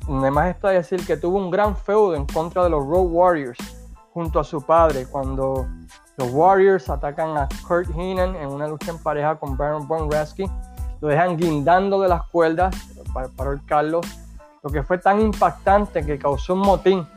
además 0.09 0.47
está 0.47 0.69
decir 0.69 1.05
que 1.05 1.17
tuvo 1.17 1.37
un 1.37 1.51
gran 1.51 1.77
feudo 1.77 2.15
en 2.15 2.25
contra 2.25 2.63
de 2.63 2.71
los 2.71 2.83
Road 2.83 3.05
Warriors 3.11 3.59
junto 4.11 4.39
a 4.39 4.43
su 4.43 4.59
padre 4.59 5.05
cuando 5.05 5.67
los 6.17 6.31
Warriors 6.31 6.89
atacan 6.89 7.37
a 7.37 7.47
Kurt 7.67 7.91
Heenan 7.95 8.35
en 8.35 8.47
una 8.47 8.67
lucha 8.67 8.89
en 8.89 8.97
pareja 8.97 9.35
con 9.35 9.55
Baron 9.55 9.87
Von 9.87 10.11
Raschke. 10.11 10.49
Lo 10.99 11.09
dejan 11.09 11.37
guindando 11.37 12.01
de 12.01 12.09
las 12.09 12.23
cuerdas 12.29 12.75
para, 13.13 13.27
para 13.27 13.51
el 13.51 13.63
Carlos, 13.67 14.03
lo 14.63 14.71
que 14.71 14.81
fue 14.81 14.97
tan 14.97 15.21
impactante 15.21 16.03
que 16.03 16.17
causó 16.17 16.55
un 16.55 16.61
motín 16.61 17.07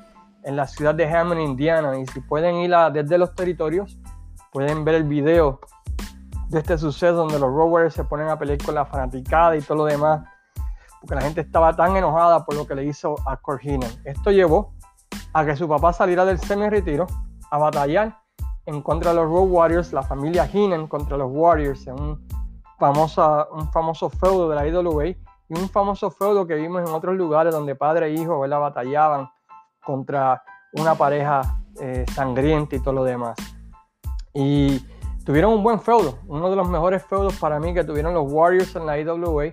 en 0.46 0.54
la 0.54 0.66
ciudad 0.66 0.94
de 0.94 1.12
Hammond, 1.12 1.40
Indiana. 1.40 1.98
Y 1.98 2.06
si 2.06 2.20
pueden 2.20 2.56
ir 2.56 2.72
a, 2.72 2.88
desde 2.88 3.18
los 3.18 3.34
territorios, 3.34 3.98
pueden 4.52 4.84
ver 4.84 4.94
el 4.94 5.04
video 5.04 5.60
de 6.48 6.60
este 6.60 6.78
suceso 6.78 7.14
donde 7.14 7.38
los 7.38 7.50
Rovers 7.52 7.94
se 7.94 8.04
ponen 8.04 8.28
a 8.28 8.38
pelear 8.38 8.58
con 8.64 8.76
la 8.76 8.86
fanaticada 8.86 9.56
y 9.56 9.60
todo 9.60 9.78
lo 9.78 9.84
demás, 9.86 10.24
porque 11.00 11.16
la 11.16 11.22
gente 11.22 11.40
estaba 11.40 11.74
tan 11.74 11.96
enojada 11.96 12.44
por 12.44 12.54
lo 12.54 12.64
que 12.64 12.76
le 12.76 12.84
hizo 12.84 13.16
a 13.26 13.40
Heenan. 13.60 13.90
Esto 14.04 14.30
llevó 14.30 14.72
a 15.32 15.44
que 15.44 15.56
su 15.56 15.68
papá 15.68 15.92
saliera 15.92 16.24
del 16.24 16.38
semi-retiro 16.38 17.08
a 17.50 17.58
batallar 17.58 18.16
en 18.66 18.82
contra 18.82 19.10
de 19.10 19.16
los 19.16 19.26
Road 19.26 19.48
Warriors, 19.48 19.92
la 19.92 20.02
familia 20.02 20.48
Heenan 20.52 20.86
contra 20.86 21.16
los 21.16 21.30
Warriors, 21.32 21.88
en 21.88 22.00
un, 22.00 22.28
famosa, 22.78 23.48
un 23.50 23.70
famoso 23.72 24.08
feudo 24.10 24.48
de 24.48 24.54
la 24.54 24.68
IWA 24.68 25.06
y 25.08 25.16
un 25.48 25.68
famoso 25.68 26.08
feudo 26.12 26.46
que 26.46 26.54
vimos 26.54 26.88
en 26.88 26.94
otros 26.94 27.16
lugares 27.16 27.52
donde 27.52 27.74
padre 27.74 28.06
e 28.06 28.12
hijo 28.12 28.38
¿verdad? 28.38 28.60
batallaban 28.60 29.28
contra 29.86 30.42
una 30.72 30.94
pareja 30.94 31.60
eh, 31.80 32.04
sangrienta 32.12 32.76
y 32.76 32.80
todo 32.80 32.94
lo 32.94 33.04
demás. 33.04 33.36
Y 34.34 34.84
tuvieron 35.24 35.54
un 35.54 35.62
buen 35.62 35.80
feudo. 35.80 36.18
Uno 36.26 36.50
de 36.50 36.56
los 36.56 36.68
mejores 36.68 37.02
feudos 37.04 37.34
para 37.36 37.58
mí 37.58 37.72
que 37.72 37.84
tuvieron 37.84 38.12
los 38.12 38.30
Warriors 38.30 38.74
en 38.76 38.84
la 38.84 38.98
IWA 38.98 39.52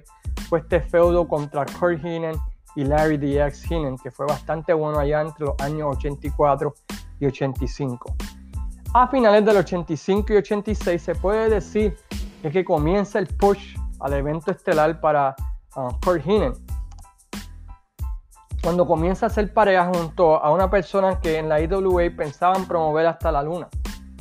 fue 0.50 0.60
este 0.60 0.82
feudo 0.82 1.28
contra 1.28 1.66
Kurt 1.66 2.04
Heenan 2.04 2.36
y 2.76 2.84
Larry 2.84 3.18
DX 3.18 3.72
Heenan, 3.72 3.98
que 3.98 4.12
fue 4.12 4.26
bastante 4.26 4.74
bueno 4.74 5.00
allá 5.00 5.22
entre 5.22 5.46
los 5.46 5.56
años 5.60 5.96
84 5.98 6.74
y 7.20 7.26
85. 7.28 8.16
A 8.96 9.08
finales 9.08 9.46
del 9.46 9.58
85 9.58 10.34
y 10.34 10.36
86 10.38 11.02
se 11.02 11.16
puede 11.16 11.50
decir 11.50 11.96
que 12.42 12.66
comienza 12.66 13.20
el 13.20 13.28
push 13.28 13.78
al 14.00 14.14
evento 14.14 14.52
estelar 14.52 15.00
para 15.00 15.36
uh, 15.76 15.90
Kurt 16.04 16.26
Heenan 16.26 16.54
cuando 18.64 18.88
comienza 18.88 19.26
a 19.26 19.30
ser 19.30 19.54
pareja 19.54 19.92
junto 19.94 20.42
a 20.42 20.50
una 20.50 20.70
persona 20.70 21.20
que 21.20 21.38
en 21.38 21.50
la 21.50 21.60
IWA 21.60 22.04
pensaban 22.16 22.66
promover 22.66 23.06
hasta 23.06 23.30
la 23.30 23.44
luna, 23.44 23.68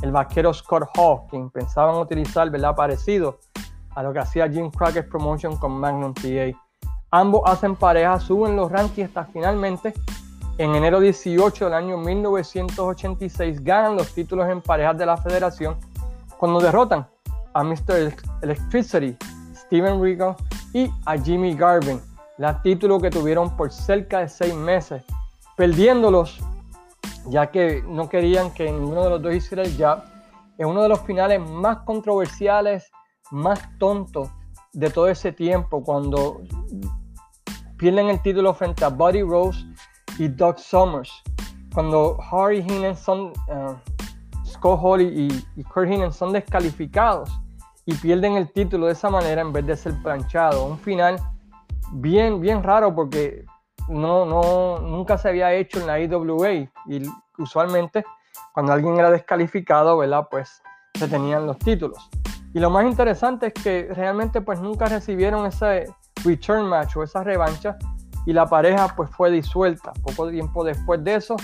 el 0.03 0.11
vaquero 0.11 0.53
Scott 0.53 0.89
Hall, 0.97 1.21
quien 1.31 1.49
pensaban 1.49 1.95
utilizar, 1.95 2.51
¿verdad? 2.51 2.75
Parecido 2.75 3.39
a 3.95 4.03
lo 4.03 4.13
que 4.13 4.19
hacía 4.19 4.51
Jim 4.51 4.69
Cracker's 4.71 5.09
Promotion 5.09 5.57
con 5.57 5.73
Magnum 5.73 6.13
TA. 6.13 6.59
Ambos 7.13 7.43
hacen 7.47 7.77
pareja, 7.77 8.19
suben 8.19 8.57
los 8.57 8.73
rankings 8.73 9.09
hasta 9.09 9.25
finalmente 9.33 9.95
en 10.59 10.75
enero 10.75 10.99
18 10.99 11.67
del 11.67 11.75
año 11.75 11.97
1986 11.99 13.63
ganan 13.63 13.97
los 13.97 14.13
títulos 14.13 14.49
en 14.51 14.61
parejas 14.61 14.99
de 14.99 15.07
la 15.07 15.17
federación 15.17 15.77
cuando 16.37 16.61
derrotan 16.61 17.07
a 17.55 17.63
Mr. 17.63 18.13
Electricity, 18.43 19.17
Steven 19.55 20.03
Regal 20.03 20.35
y 20.73 20.91
a 21.07 21.17
Jimmy 21.17 21.55
Garvin 21.55 22.01
la 22.39 22.63
título 22.63 23.01
que 23.01 23.11
tuvieron 23.11 23.57
por 23.57 23.73
cerca 23.73 24.21
de 24.21 24.29
seis 24.29 24.55
meses, 24.55 25.05
perdiéndolos 25.57 26.41
ya 27.27 27.51
que 27.51 27.83
no 27.87 28.09
querían 28.09 28.53
que 28.53 28.71
ninguno 28.71 29.05
de 29.05 29.11
los 29.11 29.23
dos 29.23 29.35
hiciera 29.35 29.63
el 29.63 29.77
jab. 29.77 30.05
Es 30.59 30.67
uno 30.67 30.83
de 30.83 30.89
los 30.89 31.01
finales 31.01 31.41
más 31.41 31.79
controversiales, 31.79 32.91
más 33.31 33.61
tontos 33.79 34.29
de 34.73 34.91
todo 34.91 35.09
ese 35.09 35.33
tiempo, 35.33 35.83
cuando 35.83 36.43
pierden 37.77 38.09
el 38.09 38.21
título 38.23 38.55
frente 38.55 38.85
a 38.85 38.89
Buddy 38.89 39.23
Rose 39.23 39.65
y 40.19 40.29
Doug 40.29 40.59
Summers. 40.59 41.23
Cuando 41.75 42.19
Harry 42.31 42.63
Heenan 42.63 42.97
son, 42.97 43.33
uh, 43.49 43.75
Scott 44.45 44.79
Holly 44.83 45.29
y, 45.57 45.65
Kurt 45.65 45.89
Heenan 45.89 46.13
son 46.13 46.33
descalificados 46.33 47.31
y 47.87 47.95
pierden 47.95 48.37
el 48.37 48.53
título 48.53 48.87
de 48.87 48.93
esa 48.93 49.09
manera 49.09 49.41
en 49.41 49.53
vez 49.53 49.67
de 49.67 49.77
ser 49.77 49.95
planchado. 50.03 50.67
Un 50.67 50.79
final 50.79 51.19
bien, 51.93 52.41
bien 52.41 52.63
raro 52.63 52.95
porque 52.95 53.45
no, 53.89 54.25
no, 54.25 54.79
nunca 54.79 55.19
se 55.19 55.29
había 55.29 55.53
hecho 55.53 55.81
en 55.81 55.87
la 55.87 56.01
IWA 56.01 56.53
y 56.53 57.03
usualmente 57.39 58.05
cuando 58.53 58.73
alguien 58.73 58.99
era 58.99 59.11
descalificado, 59.11 59.99
¿verdad? 59.99 60.27
Pues 60.31 60.63
se 60.95 61.09
tenían 61.09 61.47
los 61.47 61.59
títulos. 61.59 62.11
Y 62.55 62.61
lo 62.61 62.71
más 62.71 62.85
interesante 62.85 63.47
es 63.47 63.55
que 63.55 63.89
realmente 63.95 64.41
pues 64.41 64.61
nunca 64.61 64.87
recibieron 64.87 65.47
ese 65.47 65.87
return 66.25 66.67
match 66.67 66.97
o 66.97 67.03
esa 67.03 67.25
revancha 67.25 67.77
y 68.27 68.33
la 68.33 68.47
pareja 68.47 68.89
pues 68.95 69.11
fue 69.11 69.31
disuelta. 69.31 69.93
Poco 70.03 70.29
tiempo 70.31 70.63
después 70.65 71.03
de 71.03 71.15
eso, 71.15 71.37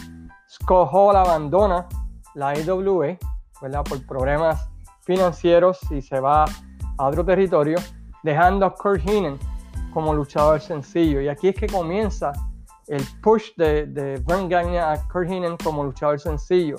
Scott 0.48 0.90
Hall 0.92 1.16
abandona 1.16 1.86
la 2.34 2.58
IWA, 2.58 3.16
¿verdad? 3.60 3.84
Por 3.84 4.06
problemas 4.06 4.68
financieros 5.02 5.78
y 5.90 6.02
se 6.02 6.20
va 6.20 6.44
a 6.44 7.06
otro 7.06 7.24
territorio, 7.24 7.78
dejando 8.22 8.66
a 8.66 8.74
Kurt 8.74 9.00
Heenan 9.06 9.38
como 9.98 10.14
luchador 10.14 10.60
sencillo. 10.60 11.20
Y 11.20 11.28
aquí 11.28 11.48
es 11.48 11.56
que 11.56 11.66
comienza 11.66 12.30
el 12.86 13.02
push 13.20 13.50
de, 13.56 13.86
de 13.86 14.22
Vern 14.24 14.48
Gagne 14.48 14.78
a 14.78 14.96
Kurt 15.12 15.28
Heenan 15.28 15.56
como 15.56 15.82
luchador 15.82 16.20
sencillo, 16.20 16.76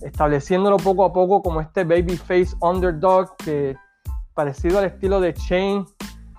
estableciéndolo 0.00 0.78
poco 0.78 1.04
a 1.04 1.12
poco 1.12 1.42
como 1.42 1.60
este 1.60 1.84
babyface 1.84 2.56
underdog 2.62 3.36
que 3.36 3.76
parecido 4.32 4.78
al 4.78 4.86
estilo 4.86 5.20
de 5.20 5.34
Shane 5.34 5.84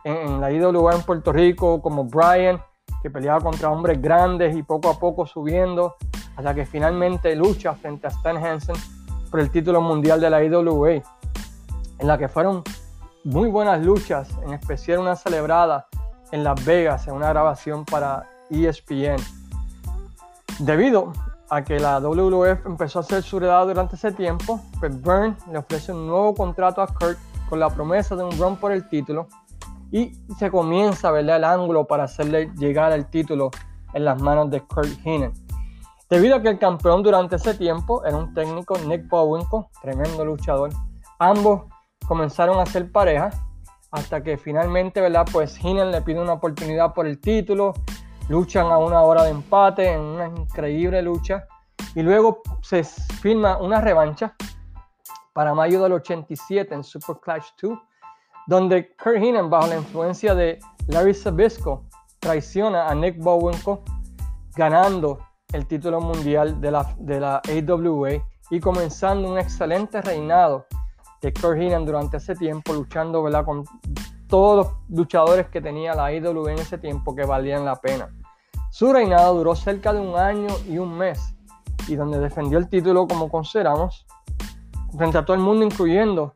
en, 0.05 0.41
la 0.41 0.51
IWA 0.51 0.95
en 0.95 1.03
Puerto 1.03 1.31
Rico, 1.31 1.83
como 1.83 2.05
Brian, 2.05 2.59
que 3.03 3.11
peleaba 3.11 3.39
contra 3.39 3.69
hombres 3.69 4.01
grandes 4.01 4.55
y 4.55 4.63
poco 4.63 4.89
a 4.89 4.97
poco 4.97 5.27
subiendo, 5.27 5.97
hasta 6.35 6.55
que 6.55 6.65
finalmente 6.65 7.35
lucha 7.35 7.75
frente 7.75 8.07
a 8.07 8.09
Stan 8.09 8.43
Hansen 8.43 8.75
por 9.29 9.39
el 9.39 9.51
título 9.51 9.81
mundial 9.81 10.19
de 10.19 10.31
la 10.31 10.43
IWA, 10.43 10.93
en 10.93 12.07
la 12.07 12.17
que 12.17 12.27
fueron 12.27 12.63
muy 13.23 13.49
buenas 13.49 13.85
luchas, 13.85 14.29
en 14.43 14.53
especial 14.53 14.99
una 14.99 15.15
celebrada 15.15 15.87
en 16.31 16.43
Las 16.43 16.63
Vegas 16.65 17.07
en 17.07 17.15
una 17.15 17.29
grabación 17.29 17.85
para 17.85 18.27
ESPN. 18.49 19.17
Debido 20.59 21.13
a 21.49 21.63
que 21.63 21.79
la 21.79 21.99
WWF 21.99 22.65
empezó 22.65 22.99
a 22.99 23.01
hacer 23.01 23.23
su 23.23 23.39
redada 23.39 23.65
durante 23.65 23.95
ese 23.95 24.11
tiempo, 24.11 24.59
pues 24.79 24.93
le 25.51 25.57
ofrece 25.57 25.93
un 25.93 26.07
nuevo 26.07 26.33
contrato 26.35 26.81
a 26.81 26.87
Kurt 26.87 27.17
con 27.49 27.59
la 27.59 27.69
promesa 27.69 28.15
de 28.15 28.23
un 28.23 28.37
run 28.37 28.57
por 28.57 28.71
el 28.71 28.87
título 28.89 29.27
y 29.91 30.13
se 30.37 30.51
comienza 30.51 31.11
verle 31.11 31.35
el 31.35 31.43
ángulo 31.43 31.85
para 31.87 32.03
hacerle 32.03 32.51
llegar 32.57 32.91
el 32.91 33.05
título 33.05 33.51
en 33.93 34.03
las 34.03 34.21
manos 34.21 34.49
de 34.49 34.61
Kurt 34.61 34.89
Heenan. 35.05 35.33
Debido 36.09 36.35
a 36.35 36.41
que 36.41 36.49
el 36.49 36.59
campeón 36.59 37.03
durante 37.03 37.35
ese 37.35 37.53
tiempo 37.53 38.03
era 38.05 38.17
un 38.17 38.33
técnico, 38.33 38.77
Nick 38.79 39.07
Bowinkel, 39.07 39.65
tremendo 39.81 40.23
luchador, 40.25 40.69
ambos 41.19 41.63
comenzaron 42.07 42.59
a 42.59 42.65
ser 42.65 42.91
pareja 42.91 43.29
hasta 43.91 44.21
que 44.21 44.37
finalmente, 44.37 45.01
¿verdad? 45.01 45.25
Pues 45.31 45.57
Heenan 45.63 45.91
le 45.91 46.01
pide 46.01 46.19
una 46.19 46.33
oportunidad 46.33 46.93
por 46.93 47.07
el 47.07 47.19
título, 47.19 47.73
luchan 48.29 48.67
a 48.67 48.77
una 48.77 49.01
hora 49.01 49.23
de 49.23 49.31
empate 49.31 49.93
en 49.93 50.01
una 50.01 50.27
increíble 50.27 51.01
lucha 51.01 51.47
y 51.95 52.01
luego 52.01 52.41
se 52.61 52.83
firma 52.83 53.57
una 53.57 53.81
revancha 53.81 54.35
para 55.33 55.53
mayo 55.53 55.81
del 55.81 55.93
87 55.93 56.73
en 56.73 56.83
Super 56.83 57.17
Clash 57.21 57.49
2, 57.61 57.77
donde 58.47 58.95
Kurt 58.95 59.17
Heenan, 59.17 59.49
bajo 59.49 59.67
la 59.67 59.77
influencia 59.77 60.33
de 60.33 60.59
Larry 60.87 61.13
Sabisco, 61.13 61.85
traiciona 62.19 62.87
a 62.87 62.95
Nick 62.95 63.17
Bowenko, 63.19 63.83
ganando 64.55 65.19
el 65.53 65.65
título 65.67 66.01
mundial 66.01 66.59
de 66.59 66.71
la, 66.71 66.95
de 66.97 67.19
la 67.19 67.41
AWA 67.47 68.09
y 68.49 68.59
comenzando 68.59 69.29
un 69.29 69.37
excelente 69.37 70.01
reinado 70.01 70.65
de 71.21 71.33
Kurt 71.33 71.57
Heenan 71.57 71.85
durante 71.85 72.17
ese 72.17 72.35
tiempo, 72.35 72.73
luchando 72.73 73.23
¿verdad? 73.23 73.45
con 73.45 73.63
todos 74.27 74.67
los 74.67 74.97
luchadores 74.97 75.47
que 75.47 75.61
tenía 75.61 75.95
la 75.95 76.13
IWA 76.13 76.51
en 76.51 76.59
ese 76.59 76.77
tiempo 76.77 77.15
que 77.15 77.25
valían 77.25 77.65
la 77.65 77.75
pena. 77.75 78.09
Su 78.69 78.91
reinado 78.91 79.35
duró 79.35 79.55
cerca 79.55 79.93
de 79.93 80.01
un 80.01 80.17
año 80.17 80.47
y 80.67 80.77
un 80.77 80.97
mes, 80.97 81.33
y 81.87 81.95
donde 81.95 82.19
defendió 82.19 82.57
el 82.57 82.67
título, 82.67 83.07
como 83.07 83.29
consideramos, 83.29 84.05
frente 84.95 85.17
a 85.17 85.25
todo 85.25 85.35
el 85.35 85.41
mundo, 85.41 85.65
incluyendo 85.65 86.33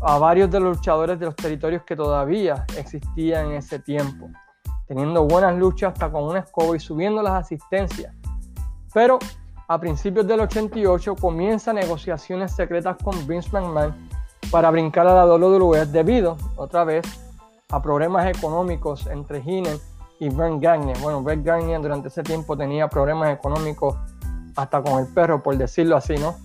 a 0.00 0.18
varios 0.18 0.50
de 0.50 0.60
los 0.60 0.76
luchadores 0.76 1.18
de 1.18 1.26
los 1.26 1.36
territorios 1.36 1.82
que 1.82 1.96
todavía 1.96 2.64
existían 2.76 3.46
en 3.46 3.52
ese 3.54 3.78
tiempo, 3.78 4.28
teniendo 4.86 5.24
buenas 5.24 5.56
luchas 5.56 5.92
hasta 5.92 6.10
con 6.10 6.24
una 6.24 6.40
escoba 6.40 6.76
y 6.76 6.80
subiendo 6.80 7.22
las 7.22 7.32
asistencias. 7.32 8.14
Pero 8.92 9.18
a 9.66 9.80
principios 9.80 10.26
del 10.26 10.40
88 10.40 11.16
comienza 11.16 11.72
negociaciones 11.72 12.54
secretas 12.54 12.96
con 13.02 13.26
Vince 13.26 13.48
McMahon 13.52 13.94
para 14.50 14.70
brincar 14.70 15.06
a 15.06 15.14
la 15.14 15.26
WWE 15.26 15.86
debido, 15.86 16.36
otra 16.56 16.84
vez, 16.84 17.04
a 17.70 17.82
problemas 17.82 18.26
económicos 18.26 19.06
entre 19.06 19.40
Heenan 19.40 19.78
y 20.20 20.28
Vern 20.28 20.60
Gagne. 20.60 20.92
Bueno, 21.02 21.22
Vern 21.22 21.42
Gagne 21.42 21.78
durante 21.78 22.08
ese 22.08 22.22
tiempo 22.22 22.56
tenía 22.56 22.88
problemas 22.88 23.32
económicos 23.32 23.96
hasta 24.56 24.82
con 24.82 25.00
el 25.00 25.12
perro, 25.12 25.42
por 25.42 25.56
decirlo 25.56 25.96
así, 25.96 26.14
¿no? 26.16 26.36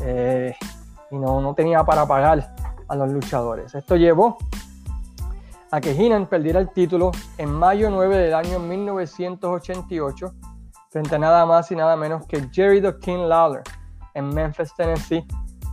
Eh, 0.00 0.54
y 1.10 1.16
no, 1.16 1.40
no 1.40 1.54
tenía 1.54 1.84
para 1.84 2.06
pagar 2.06 2.54
a 2.88 2.96
los 2.96 3.10
luchadores. 3.10 3.74
Esto 3.74 3.96
llevó 3.96 4.38
a 5.70 5.80
que 5.80 5.92
Heenan 5.92 6.26
perdiera 6.26 6.60
el 6.60 6.70
título 6.70 7.12
en 7.36 7.50
mayo 7.50 7.90
9 7.90 8.16
del 8.16 8.34
año 8.34 8.58
1988 8.58 10.32
frente 10.90 11.16
a 11.16 11.18
nada 11.18 11.44
más 11.44 11.70
y 11.70 11.76
nada 11.76 11.96
menos 11.96 12.26
que 12.26 12.48
Jerry 12.50 12.80
the 12.80 12.96
King 12.98 13.28
Lawler 13.28 13.62
en 14.14 14.28
Memphis, 14.30 14.74
Tennessee, 14.74 15.26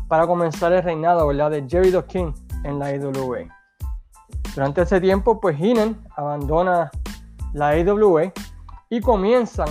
para 0.08 0.28
comenzar 0.28 0.72
el 0.74 0.84
reinado 0.84 1.28
¿verdad? 1.28 1.52
de 1.52 1.66
Jerry 1.68 1.92
the 1.92 2.34
en 2.64 2.80
la 2.80 2.96
IWA. 2.96 3.48
Durante 4.54 4.82
ese 4.82 5.02
tiempo, 5.02 5.40
pues 5.40 5.60
Heenan 5.60 6.02
abandona 6.16 6.92
la 7.54 7.78
IWA 7.78 8.32
y 8.90 9.02
comienzan 9.02 9.68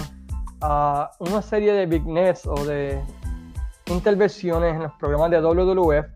a 0.60 1.10
una 1.18 1.42
serie 1.42 1.72
de 1.72 1.86
vignettes 1.86 2.46
o 2.46 2.54
de 2.64 3.02
intervenciones 3.86 4.74
en 4.74 4.82
los 4.84 4.92
programas 4.92 5.30
de 5.30 5.40
WWF, 5.40 6.06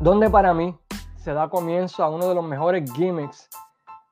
donde 0.00 0.30
para 0.30 0.54
mí 0.54 0.76
se 1.16 1.32
da 1.32 1.48
comienzo 1.48 2.04
a 2.04 2.08
uno 2.08 2.28
de 2.28 2.34
los 2.34 2.44
mejores 2.44 2.90
gimmicks, 2.92 3.48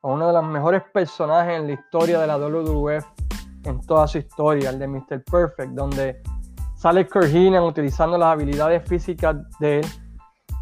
a 0.02 0.08
uno 0.08 0.26
de 0.26 0.32
los 0.32 0.44
mejores 0.44 0.82
personajes 0.92 1.60
en 1.60 1.66
la 1.66 1.72
historia 1.74 2.20
de 2.20 2.26
la 2.26 2.36
WWF, 2.38 3.04
en 3.64 3.80
toda 3.82 4.06
su 4.08 4.18
historia, 4.18 4.70
el 4.70 4.78
de 4.78 4.88
Mr. 4.88 5.24
Perfect, 5.24 5.70
donde 5.72 6.22
sale 6.84 7.08
Kurt 7.08 7.32
utilizando 7.62 8.18
las 8.18 8.28
habilidades 8.28 8.86
físicas 8.86 9.36
de 9.58 9.78
él, 9.78 9.86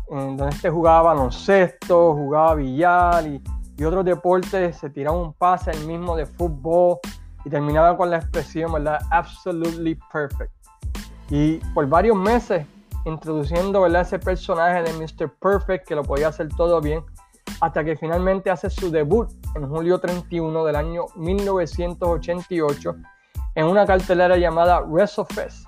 en 0.08 0.36
donde 0.36 0.54
este 0.54 0.70
jugaba 0.70 1.02
baloncesto, 1.02 2.14
jugaba 2.14 2.54
billar 2.54 3.26
y, 3.26 3.42
y 3.76 3.82
otros 3.82 4.04
deportes, 4.04 4.76
se 4.76 4.88
tiraba 4.88 5.16
un 5.16 5.32
pase 5.32 5.72
el 5.72 5.84
mismo 5.84 6.14
de 6.14 6.26
fútbol 6.26 6.98
y 7.44 7.50
terminaba 7.50 7.96
con 7.96 8.08
la 8.08 8.18
expresión, 8.18 8.72
¿verdad? 8.72 9.00
Absolutely 9.10 9.98
perfect. 10.12 10.52
Y 11.28 11.56
por 11.74 11.88
varios 11.88 12.16
meses 12.16 12.68
introduciendo 13.04 13.80
¿verdad? 13.80 14.02
ese 14.02 14.20
personaje 14.20 14.80
de 14.80 14.92
Mr. 14.92 15.28
Perfect 15.40 15.88
que 15.88 15.96
lo 15.96 16.04
podía 16.04 16.28
hacer 16.28 16.50
todo 16.50 16.80
bien, 16.80 17.02
hasta 17.60 17.82
que 17.82 17.96
finalmente 17.96 18.48
hace 18.48 18.70
su 18.70 18.92
debut 18.92 19.28
en 19.56 19.68
julio 19.68 19.98
31 19.98 20.64
del 20.66 20.76
año 20.76 21.06
1988 21.16 22.94
en 23.56 23.66
una 23.66 23.84
cartelera 23.84 24.36
llamada 24.36 24.82
WrestleFest, 24.82 25.66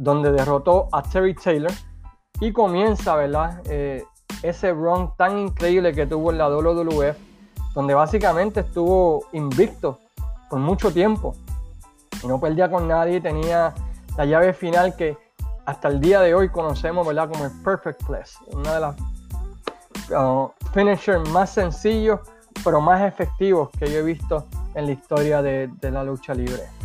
donde 0.00 0.32
derrotó 0.32 0.88
a 0.92 1.02
Terry 1.02 1.34
Taylor 1.34 1.72
y 2.40 2.52
comienza 2.54 3.14
¿verdad? 3.16 3.60
Eh, 3.66 4.02
ese 4.42 4.72
run 4.72 5.10
tan 5.18 5.38
increíble 5.38 5.92
que 5.92 6.06
tuvo 6.06 6.30
en 6.30 6.38
la 6.38 6.48
WWF, 6.48 7.16
donde 7.74 7.92
básicamente 7.92 8.60
estuvo 8.60 9.26
invicto 9.32 9.98
por 10.48 10.58
mucho 10.58 10.90
tiempo 10.90 11.34
y 12.22 12.26
no 12.26 12.40
perdía 12.40 12.70
con 12.70 12.88
nadie, 12.88 13.20
tenía 13.20 13.74
la 14.16 14.24
llave 14.24 14.54
final 14.54 14.96
que 14.96 15.18
hasta 15.66 15.88
el 15.88 16.00
día 16.00 16.22
de 16.22 16.34
hoy 16.34 16.48
conocemos 16.48 17.06
¿verdad? 17.06 17.28
como 17.30 17.44
el 17.44 17.50
Perfect 17.62 18.02
Place, 18.06 18.38
una 18.54 18.74
de 18.74 18.80
las 18.80 18.96
uh, 20.12 20.50
finishers 20.72 21.28
más 21.28 21.50
sencillos 21.50 22.20
pero 22.64 22.80
más 22.80 23.02
efectivos 23.02 23.68
que 23.78 23.92
yo 23.92 23.98
he 23.98 24.02
visto 24.02 24.46
en 24.74 24.86
la 24.86 24.92
historia 24.92 25.42
de, 25.42 25.68
de 25.80 25.90
la 25.90 26.04
lucha 26.04 26.32
libre. 26.32 26.79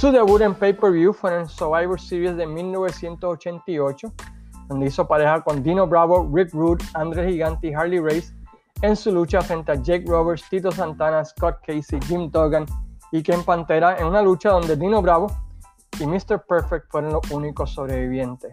Su 0.00 0.10
debut 0.10 0.40
en 0.40 0.54
pay-per-view 0.54 1.12
fue 1.12 1.30
en 1.30 1.42
el 1.42 1.48
Survivor 1.50 2.00
Series 2.00 2.34
de 2.34 2.46
1988, 2.46 4.10
donde 4.68 4.86
hizo 4.86 5.06
pareja 5.06 5.42
con 5.42 5.62
Dino 5.62 5.86
Bravo, 5.86 6.26
Rick 6.32 6.54
Rude, 6.54 6.82
Andre 6.94 7.30
Gigante 7.30 7.66
y 7.66 7.74
Harley 7.74 7.98
Race 7.98 8.32
en 8.80 8.96
su 8.96 9.12
lucha 9.12 9.42
frente 9.42 9.72
a 9.72 9.74
Jake 9.74 10.06
Roberts, 10.06 10.48
Tito 10.48 10.72
Santana, 10.72 11.22
Scott 11.22 11.58
Casey, 11.66 12.00
Jim 12.06 12.30
Duggan 12.30 12.64
y 13.12 13.22
Ken 13.22 13.44
Pantera 13.44 13.98
en 13.98 14.06
una 14.06 14.22
lucha 14.22 14.48
donde 14.48 14.74
Dino 14.74 15.02
Bravo 15.02 15.26
y 15.98 16.06
Mr. 16.06 16.46
Perfect 16.48 16.90
fueron 16.90 17.12
los 17.12 17.30
únicos 17.30 17.70
sobrevivientes. 17.74 18.52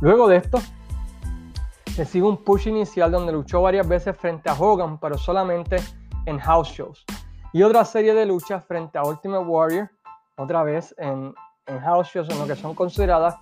Luego 0.00 0.26
de 0.26 0.36
esto, 0.36 0.58
recibe 1.98 2.28
un 2.28 2.38
push 2.38 2.68
inicial 2.68 3.12
donde 3.12 3.30
luchó 3.30 3.60
varias 3.60 3.86
veces 3.86 4.16
frente 4.16 4.48
a 4.48 4.54
Hogan, 4.54 4.98
pero 4.98 5.18
solamente 5.18 5.76
en 6.24 6.38
house 6.38 6.70
shows. 6.70 7.04
Y 7.52 7.62
otra 7.62 7.84
serie 7.84 8.14
de 8.14 8.24
luchas 8.24 8.64
frente 8.64 8.96
a 8.96 9.02
Ultimate 9.02 9.44
Warrior, 9.44 9.90
otra 10.36 10.62
vez 10.62 10.94
en, 10.98 11.34
en 11.66 11.80
house 11.80 12.08
shows, 12.08 12.28
en 12.30 12.38
lo 12.38 12.46
que 12.46 12.56
son 12.56 12.74
consideradas 12.74 13.36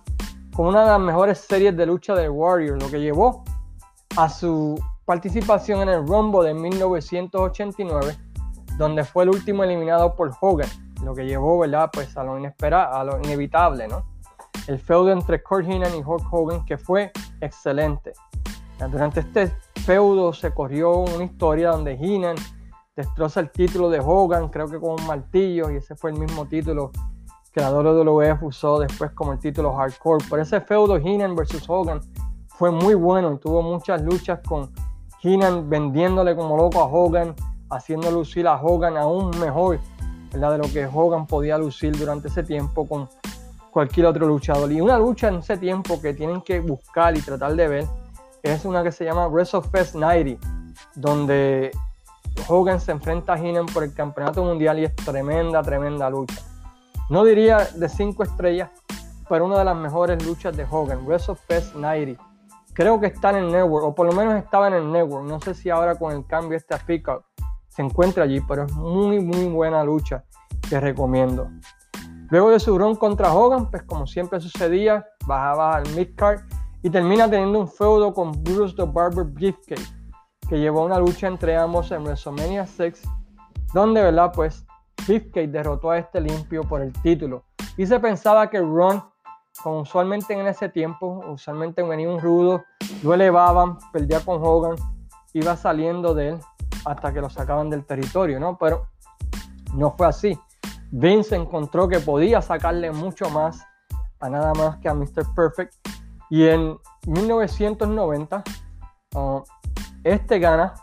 como 0.53 0.69
una 0.69 0.81
de 0.81 0.87
las 0.91 0.99
mejores 0.99 1.39
series 1.39 1.75
de 1.75 1.85
lucha 1.85 2.13
de 2.13 2.29
Warrior, 2.29 2.81
lo 2.81 2.89
que 2.89 2.99
llevó 2.99 3.43
a 4.17 4.27
su 4.29 4.79
participación 5.05 5.81
en 5.81 5.89
el 5.89 6.07
Rumble 6.07 6.47
de 6.47 6.53
1989, 6.53 8.17
donde 8.77 9.03
fue 9.03 9.23
el 9.23 9.29
último 9.29 9.63
eliminado 9.63 10.15
por 10.15 10.31
Hogan 10.41 10.69
lo 11.03 11.15
que 11.15 11.25
llevó, 11.25 11.59
¿verdad? 11.59 11.89
Pues 11.91 12.15
a 12.17 12.23
lo 12.23 12.37
inesperado, 12.37 12.95
a 12.95 13.03
lo 13.03 13.19
inevitable, 13.19 13.87
¿no? 13.87 14.05
El 14.67 14.79
feudo 14.79 15.11
entre 15.11 15.41
Kurt 15.41 15.67
Heenan 15.67 15.95
y 15.95 16.03
Hulk 16.05 16.31
Hogan, 16.31 16.65
que 16.65 16.77
fue 16.77 17.11
excelente. 17.39 18.13
Durante 18.89 19.21
este 19.21 19.51
feudo 19.85 20.33
se 20.33 20.53
corrió 20.53 20.99
una 20.99 21.23
historia 21.23 21.69
donde 21.69 21.93
Heenan 21.93 22.35
destroza 22.95 23.39
el 23.39 23.51
título 23.51 23.89
de 23.89 23.99
Hogan, 23.99 24.49
creo 24.49 24.67
que 24.67 24.79
con 24.79 24.99
un 24.99 25.07
martillo, 25.07 25.71
y 25.71 25.77
ese 25.77 25.95
fue 25.95 26.11
el 26.11 26.19
mismo 26.19 26.45
título 26.45 26.91
que 27.51 27.61
la 27.61 27.71
WWF 27.71 28.43
usó 28.43 28.79
después 28.79 29.11
como 29.11 29.33
el 29.33 29.39
título 29.39 29.73
hardcore. 29.73 30.23
Por 30.29 30.39
ese 30.39 30.61
feudo 30.61 30.97
Heenan 30.97 31.35
versus 31.35 31.69
Hogan 31.69 32.01
fue 32.47 32.71
muy 32.71 32.93
bueno 32.93 33.33
y 33.33 33.37
tuvo 33.39 33.61
muchas 33.61 34.01
luchas 34.01 34.39
con 34.47 34.71
Heenan 35.21 35.69
vendiéndole 35.69 36.35
como 36.35 36.55
loco 36.57 36.81
a 36.81 36.85
Hogan, 36.85 37.35
haciendo 37.69 38.11
lucir 38.11 38.47
a 38.47 38.61
Hogan 38.61 38.97
aún 38.97 39.31
mejor 39.39 39.79
de 40.31 40.57
lo 40.57 40.63
que 40.63 40.85
Hogan 40.85 41.27
podía 41.27 41.57
lucir 41.57 41.97
durante 41.97 42.29
ese 42.29 42.43
tiempo 42.43 42.87
con 42.87 43.09
cualquier 43.69 44.05
otro 44.05 44.27
luchador. 44.27 44.71
Y 44.71 44.79
una 44.79 44.97
lucha 44.97 45.27
en 45.27 45.35
ese 45.35 45.57
tiempo 45.57 46.01
que 46.01 46.13
tienen 46.13 46.41
que 46.41 46.59
buscar 46.59 47.17
y 47.17 47.21
tratar 47.21 47.55
de 47.55 47.67
ver 47.67 47.87
es 48.41 48.63
una 48.65 48.81
que 48.81 48.91
se 48.91 49.05
llama 49.05 49.27
WrestleFest 49.27 49.95
90, 49.95 50.39
donde 50.95 51.71
Hogan 52.47 52.79
se 52.79 52.91
enfrenta 52.91 53.33
a 53.33 53.37
Heenan 53.37 53.65
por 53.65 53.83
el 53.83 53.93
campeonato 53.93 54.43
mundial 54.43 54.79
y 54.79 54.85
es 54.85 54.95
tremenda, 54.95 55.61
tremenda 55.61 56.09
lucha. 56.09 56.41
No 57.09 57.23
diría 57.23 57.67
de 57.75 57.89
cinco 57.89 58.23
estrellas, 58.23 58.69
pero 59.27 59.45
una 59.45 59.59
de 59.59 59.65
las 59.65 59.75
mejores 59.75 60.25
luchas 60.25 60.55
de 60.55 60.65
Hogan, 60.69 61.05
WrestleFest 61.05 61.75
90. 61.75 62.21
Creo 62.73 62.99
que 62.99 63.07
está 63.07 63.31
en 63.31 63.37
el 63.37 63.51
network, 63.51 63.85
o 63.85 63.95
por 63.95 64.05
lo 64.07 64.13
menos 64.13 64.35
estaba 64.35 64.67
en 64.67 64.73
el 64.75 64.91
network. 64.91 65.25
No 65.25 65.39
sé 65.39 65.53
si 65.53 65.69
ahora 65.69 65.95
con 65.95 66.13
el 66.13 66.25
cambio 66.25 66.57
este 66.57 66.73
a 66.73 66.77
Peacock 66.77 67.25
se 67.67 67.81
encuentra 67.81 68.23
allí, 68.25 68.41
pero 68.41 68.65
es 68.65 68.73
muy, 68.73 69.19
muy 69.19 69.45
buena 69.45 69.83
lucha 69.83 70.23
que 70.69 70.79
recomiendo. 70.79 71.49
Luego 72.29 72.49
de 72.49 72.59
su 72.59 72.77
run 72.77 72.95
contra 72.95 73.33
Hogan, 73.33 73.69
pues 73.69 73.83
como 73.83 74.07
siempre 74.07 74.39
sucedía, 74.39 75.05
bajaba 75.25 75.75
al 75.75 75.89
midcard 75.95 76.41
y 76.81 76.89
termina 76.89 77.29
teniendo 77.29 77.59
un 77.59 77.67
feudo 77.67 78.13
con 78.13 78.31
Bruce 78.43 78.75
the 78.75 78.83
Barber 78.83 79.25
Beefcake, 79.25 79.85
que 80.51 80.59
llevó 80.59 80.83
una 80.83 80.99
lucha 80.99 81.27
entre 81.27 81.55
ambos 81.55 81.93
en 81.93 82.03
WrestleMania 82.03 82.65
6, 82.65 83.03
donde, 83.73 84.01
¿verdad? 84.01 84.33
Pues 84.35 84.65
Beefcake 85.07 85.49
derrotó 85.49 85.91
a 85.91 85.97
este 85.97 86.19
limpio 86.19 86.65
por 86.65 86.81
el 86.81 86.91
título. 86.91 87.45
Y 87.77 87.85
se 87.85 87.97
pensaba 88.01 88.49
que 88.49 88.59
Ron, 88.59 89.01
como 89.63 89.79
usualmente 89.79 90.33
en 90.33 90.45
ese 90.45 90.67
tiempo, 90.67 91.23
usualmente 91.25 91.81
venía 91.83 92.09
un 92.09 92.19
rudo, 92.19 92.65
lo 93.01 93.13
elevaban, 93.13 93.77
perdía 93.93 94.19
con 94.19 94.43
Hogan, 94.43 94.75
iba 95.31 95.55
saliendo 95.55 96.13
de 96.13 96.31
él 96.31 96.39
hasta 96.83 97.13
que 97.13 97.21
lo 97.21 97.29
sacaban 97.29 97.69
del 97.69 97.85
territorio, 97.85 98.37
¿no? 98.37 98.57
Pero 98.57 98.89
no 99.73 99.91
fue 99.91 100.07
así. 100.07 100.37
Vince 100.91 101.37
encontró 101.37 101.87
que 101.87 102.01
podía 102.01 102.41
sacarle 102.41 102.91
mucho 102.91 103.29
más 103.29 103.65
a 104.19 104.29
nada 104.29 104.53
más 104.55 104.79
que 104.79 104.89
a 104.89 104.93
Mr. 104.93 105.33
Perfect. 105.33 105.73
Y 106.29 106.45
en 106.49 106.77
1990, 107.07 108.43
uh, 109.15 109.43
este 110.03 110.39
gana 110.39 110.73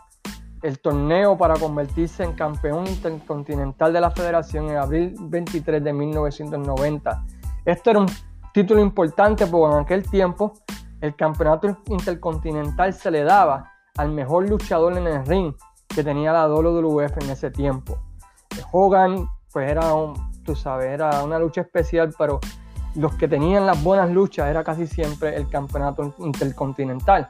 el 0.61 0.79
torneo 0.79 1.37
para 1.37 1.55
convertirse 1.55 2.23
en 2.23 2.33
campeón 2.33 2.87
intercontinental 2.87 3.93
de 3.93 4.01
la 4.01 4.11
federación 4.11 4.69
en 4.69 4.77
abril 4.77 5.15
23 5.19 5.83
de 5.83 5.93
1990. 5.93 7.25
Esto 7.65 7.89
era 7.91 7.99
un 7.99 8.07
título 8.53 8.81
importante 8.81 9.47
porque 9.47 9.75
en 9.75 9.81
aquel 9.81 10.09
tiempo 10.09 10.53
el 11.01 11.15
campeonato 11.15 11.77
intercontinental 11.87 12.93
se 12.93 13.09
le 13.11 13.23
daba 13.23 13.71
al 13.97 14.11
mejor 14.11 14.49
luchador 14.49 14.97
en 14.97 15.07
el 15.07 15.25
ring 15.25 15.53
que 15.87 16.03
tenía 16.03 16.33
la 16.33 16.47
WWF 16.47 17.17
en 17.21 17.29
ese 17.29 17.51
tiempo. 17.51 17.97
Hogan, 18.71 19.27
pues 19.51 19.69
era, 19.69 19.93
un, 19.93 20.13
tú 20.43 20.55
sabes, 20.55 20.87
era 20.87 21.23
una 21.23 21.39
lucha 21.39 21.61
especial, 21.61 22.13
pero 22.17 22.39
los 22.95 23.13
que 23.15 23.27
tenían 23.27 23.65
las 23.65 23.81
buenas 23.81 24.09
luchas 24.09 24.49
era 24.49 24.63
casi 24.63 24.87
siempre 24.87 25.35
el 25.35 25.47
campeonato 25.49 26.15
intercontinental. 26.19 27.29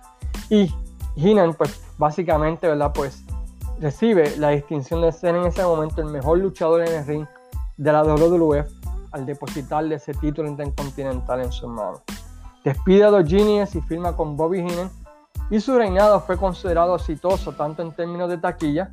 Y 0.50 0.74
Heenan, 1.16 1.54
pues 1.54 1.82
básicamente, 1.98 2.68
¿verdad? 2.68 2.92
Pues 2.94 3.24
recibe 3.80 4.36
la 4.38 4.50
distinción 4.50 5.02
de 5.02 5.12
ser 5.12 5.36
en 5.36 5.46
ese 5.46 5.64
momento 5.64 6.02
el 6.02 6.08
mejor 6.08 6.40
luchador 6.40 6.82
en 6.82 6.94
el 6.94 7.06
ring 7.06 7.26
de 7.78 7.92
la 7.92 8.04
WWF 8.04 8.68
al 9.12 9.26
depositarle 9.26 9.96
ese 9.96 10.14
título 10.14 10.48
intercontinental 10.50 11.42
en 11.42 11.52
su 11.52 11.68
mano. 11.68 12.02
Despide 12.64 13.06
a 13.06 13.10
los 13.10 13.28
Genius 13.28 13.74
y 13.76 13.82
firma 13.82 14.16
con 14.16 14.36
Bobby 14.36 14.60
Heenan 14.60 14.92
y 15.50 15.60
su 15.60 15.78
reinado 15.78 16.20
fue 16.20 16.38
considerado 16.38 16.96
exitoso 16.96 17.54
tanto 17.54 17.82
en 17.82 17.92
términos 17.94 18.30
de 18.30 18.38
taquilla, 18.38 18.92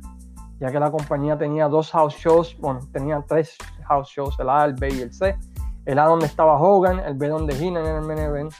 ya 0.59 0.71
que 0.71 0.79
la 0.79 0.89
compañía 0.89 1.37
tenía 1.37 1.67
dos 1.67 1.91
house 1.91 2.15
shows, 2.15 2.57
bueno, 2.59 2.79
tenía 2.91 3.23
tres 3.27 3.55
house 3.83 4.09
shows, 4.09 4.39
el 4.39 4.49
A, 4.49 4.65
el 4.65 4.73
B 4.73 4.89
y 4.91 5.01
el 5.01 5.13
C, 5.13 5.37
el 5.85 5.99
A 5.99 6.05
donde 6.05 6.25
estaba 6.25 6.59
Hogan, 6.59 6.99
el 6.99 7.13
B 7.15 7.27
donde 7.27 7.53
Heenan 7.55 7.85
en 7.85 7.95
el 7.97 8.01
main 8.01 8.19
event. 8.19 8.53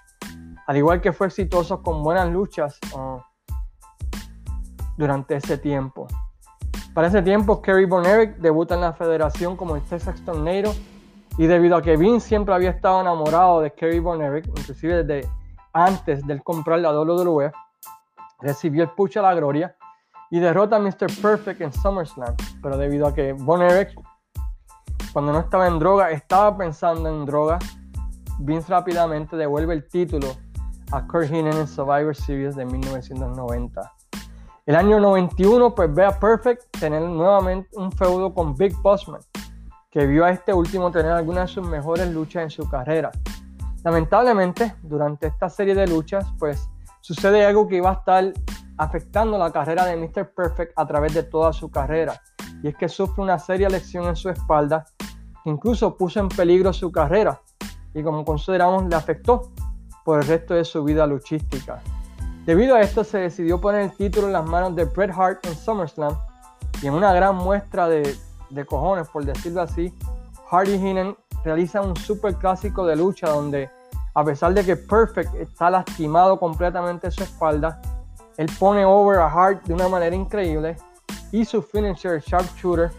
Al 0.67 0.77
igual 0.77 1.01
que 1.01 1.13
fue 1.13 1.27
exitoso 1.27 1.81
con 1.81 2.03
buenas 2.03 2.29
luchas 2.29 2.77
uh, 2.93 3.19
durante 4.97 5.35
ese 5.35 5.57
tiempo. 5.57 6.07
Para 6.93 7.07
ese 7.07 7.21
tiempo, 7.21 7.61
Kerry 7.61 7.85
Von 7.85 8.05
Erich 8.05 8.37
debuta 8.37 8.75
en 8.75 8.81
la 8.81 8.93
federación 8.93 9.55
como 9.55 9.75
el 9.75 9.83
Texas 9.83 10.19
Tornado 10.25 10.73
y 11.37 11.45
debido 11.45 11.77
a 11.77 11.81
que 11.81 11.95
Vince 11.95 12.27
siempre 12.27 12.55
había 12.55 12.71
estado 12.71 13.01
enamorado 13.01 13.61
de 13.61 13.71
Kerry 13.71 13.99
Von 13.99 14.21
Erich, 14.21 14.47
inclusive 14.47 15.03
desde 15.03 15.29
antes 15.73 16.25
de 16.25 16.41
comprar 16.41 16.79
la 16.79 16.91
WWE, 16.99 17.51
recibió 18.39 18.83
el 18.83 18.89
push 18.89 19.19
a 19.19 19.21
la 19.21 19.35
gloria 19.35 19.75
y 20.31 20.39
derrota 20.39 20.77
a 20.77 20.79
Mr. 20.79 21.07
Perfect 21.21 21.61
en 21.61 21.71
SummerSlam. 21.71 22.35
Pero 22.61 22.77
debido 22.77 23.05
a 23.07 23.13
que 23.13 23.33
Von 23.33 23.61
Erich, 23.61 23.93
cuando 25.13 25.31
no 25.31 25.39
estaba 25.39 25.67
en 25.67 25.77
droga, 25.77 26.09
estaba 26.09 26.57
pensando 26.57 27.07
en 27.09 27.25
droga, 27.25 27.59
Vince 28.39 28.71
rápidamente 28.71 29.35
devuelve 29.35 29.73
el 29.73 29.87
título 29.87 30.27
a 30.91 31.05
Kurt 31.05 31.29
Heenan 31.29 31.57
en 31.57 31.67
Survivor 31.67 32.15
Series 32.15 32.55
de 32.55 32.65
1990. 32.65 33.96
El 34.67 34.75
año 34.75 34.99
91 34.99 35.73
pues 35.73 35.95
ve 35.95 36.03
a 36.03 36.19
Perfect 36.19 36.77
tener 36.77 37.01
nuevamente 37.01 37.69
un 37.77 37.89
feudo 37.89 38.33
con 38.33 38.53
Big 38.53 38.75
Bossman, 38.81 39.21
que 39.89 40.05
vio 40.05 40.25
a 40.25 40.31
este 40.31 40.53
último 40.53 40.91
tener 40.91 41.13
algunas 41.13 41.49
de 41.49 41.53
sus 41.53 41.65
mejores 41.69 42.11
luchas 42.11 42.43
en 42.43 42.49
su 42.49 42.69
carrera. 42.69 43.09
Lamentablemente, 43.85 44.75
durante 44.83 45.27
esta 45.27 45.47
serie 45.47 45.73
de 45.73 45.87
luchas, 45.87 46.25
pues 46.37 46.69
sucede 46.99 47.45
algo 47.45 47.65
que 47.69 47.77
iba 47.77 47.91
a 47.91 47.93
estar 47.93 48.33
afectando 48.77 49.37
la 49.37 49.53
carrera 49.53 49.85
de 49.85 49.95
Mr. 49.95 50.33
Perfect 50.35 50.73
a 50.75 50.85
través 50.85 51.13
de 51.13 51.23
toda 51.23 51.53
su 51.53 51.71
carrera, 51.71 52.21
y 52.61 52.67
es 52.67 52.75
que 52.75 52.89
sufre 52.89 53.23
una 53.23 53.39
seria 53.39 53.69
lesión 53.69 54.03
en 54.09 54.17
su 54.17 54.29
espalda 54.29 54.83
que 55.45 55.49
incluso 55.49 55.95
puso 55.95 56.19
en 56.19 56.27
peligro 56.27 56.73
su 56.73 56.91
carrera 56.91 57.39
y 57.93 58.03
como 58.03 58.25
consideramos 58.25 58.83
le 58.83 58.95
afectó 58.97 59.49
por 60.03 60.19
el 60.19 60.27
resto 60.27 60.55
de 60.55 60.65
su 60.65 60.83
vida 60.83 61.07
luchística. 61.07 61.81
Debido 62.47 62.77
a 62.77 62.81
esto 62.81 63.03
se 63.03 63.17
decidió 63.17 63.59
poner 63.59 63.81
el 63.81 63.91
título 63.91 64.27
en 64.27 64.33
las 64.33 64.45
manos 64.45 64.73
de 64.73 64.85
Bret 64.85 65.11
Hart 65.11 65.45
en 65.45 65.53
SummerSlam 65.53 66.17
y 66.81 66.87
en 66.87 66.93
una 66.93 67.11
gran 67.11 67.35
muestra 67.35 67.89
de, 67.89 68.15
de 68.49 68.65
cojones, 68.65 69.09
por 69.09 69.25
decirlo 69.25 69.61
así, 69.61 69.93
Hardy 70.49 70.75
Heenan 70.75 71.17
realiza 71.43 71.81
un 71.81 71.93
super 71.97 72.33
clásico 72.35 72.85
de 72.85 72.95
lucha 72.95 73.27
donde 73.27 73.69
a 74.13 74.23
pesar 74.23 74.53
de 74.53 74.63
que 74.63 74.77
Perfect 74.77 75.35
está 75.35 75.69
lastimado 75.69 76.39
completamente 76.39 77.11
su 77.11 77.21
espalda, 77.21 77.81
él 78.37 78.49
pone 78.57 78.85
over 78.85 79.19
a 79.19 79.27
Hart 79.27 79.65
de 79.65 79.73
una 79.73 79.89
manera 79.89 80.15
increíble 80.15 80.77
y 81.33 81.43
su 81.43 81.61
finisher 81.61 82.21
sharpshooter 82.21 82.91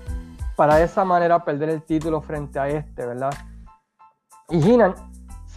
para 0.57 0.77
de 0.77 0.85
esa 0.85 1.07
manera 1.07 1.43
perder 1.43 1.71
el 1.71 1.83
título 1.83 2.21
frente 2.21 2.59
a 2.59 2.69
este, 2.69 3.07
¿verdad? 3.07 3.33
Y 4.51 4.61
Heenan 4.61 4.95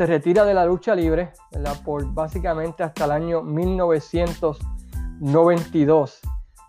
se 0.01 0.07
retira 0.07 0.43
de 0.45 0.55
la 0.55 0.65
lucha 0.65 0.95
libre, 0.95 1.31
¿verdad? 1.51 1.77
Por 1.85 2.11
básicamente 2.11 2.81
hasta 2.81 3.05
el 3.05 3.11
año 3.11 3.43
1992. 3.43 6.19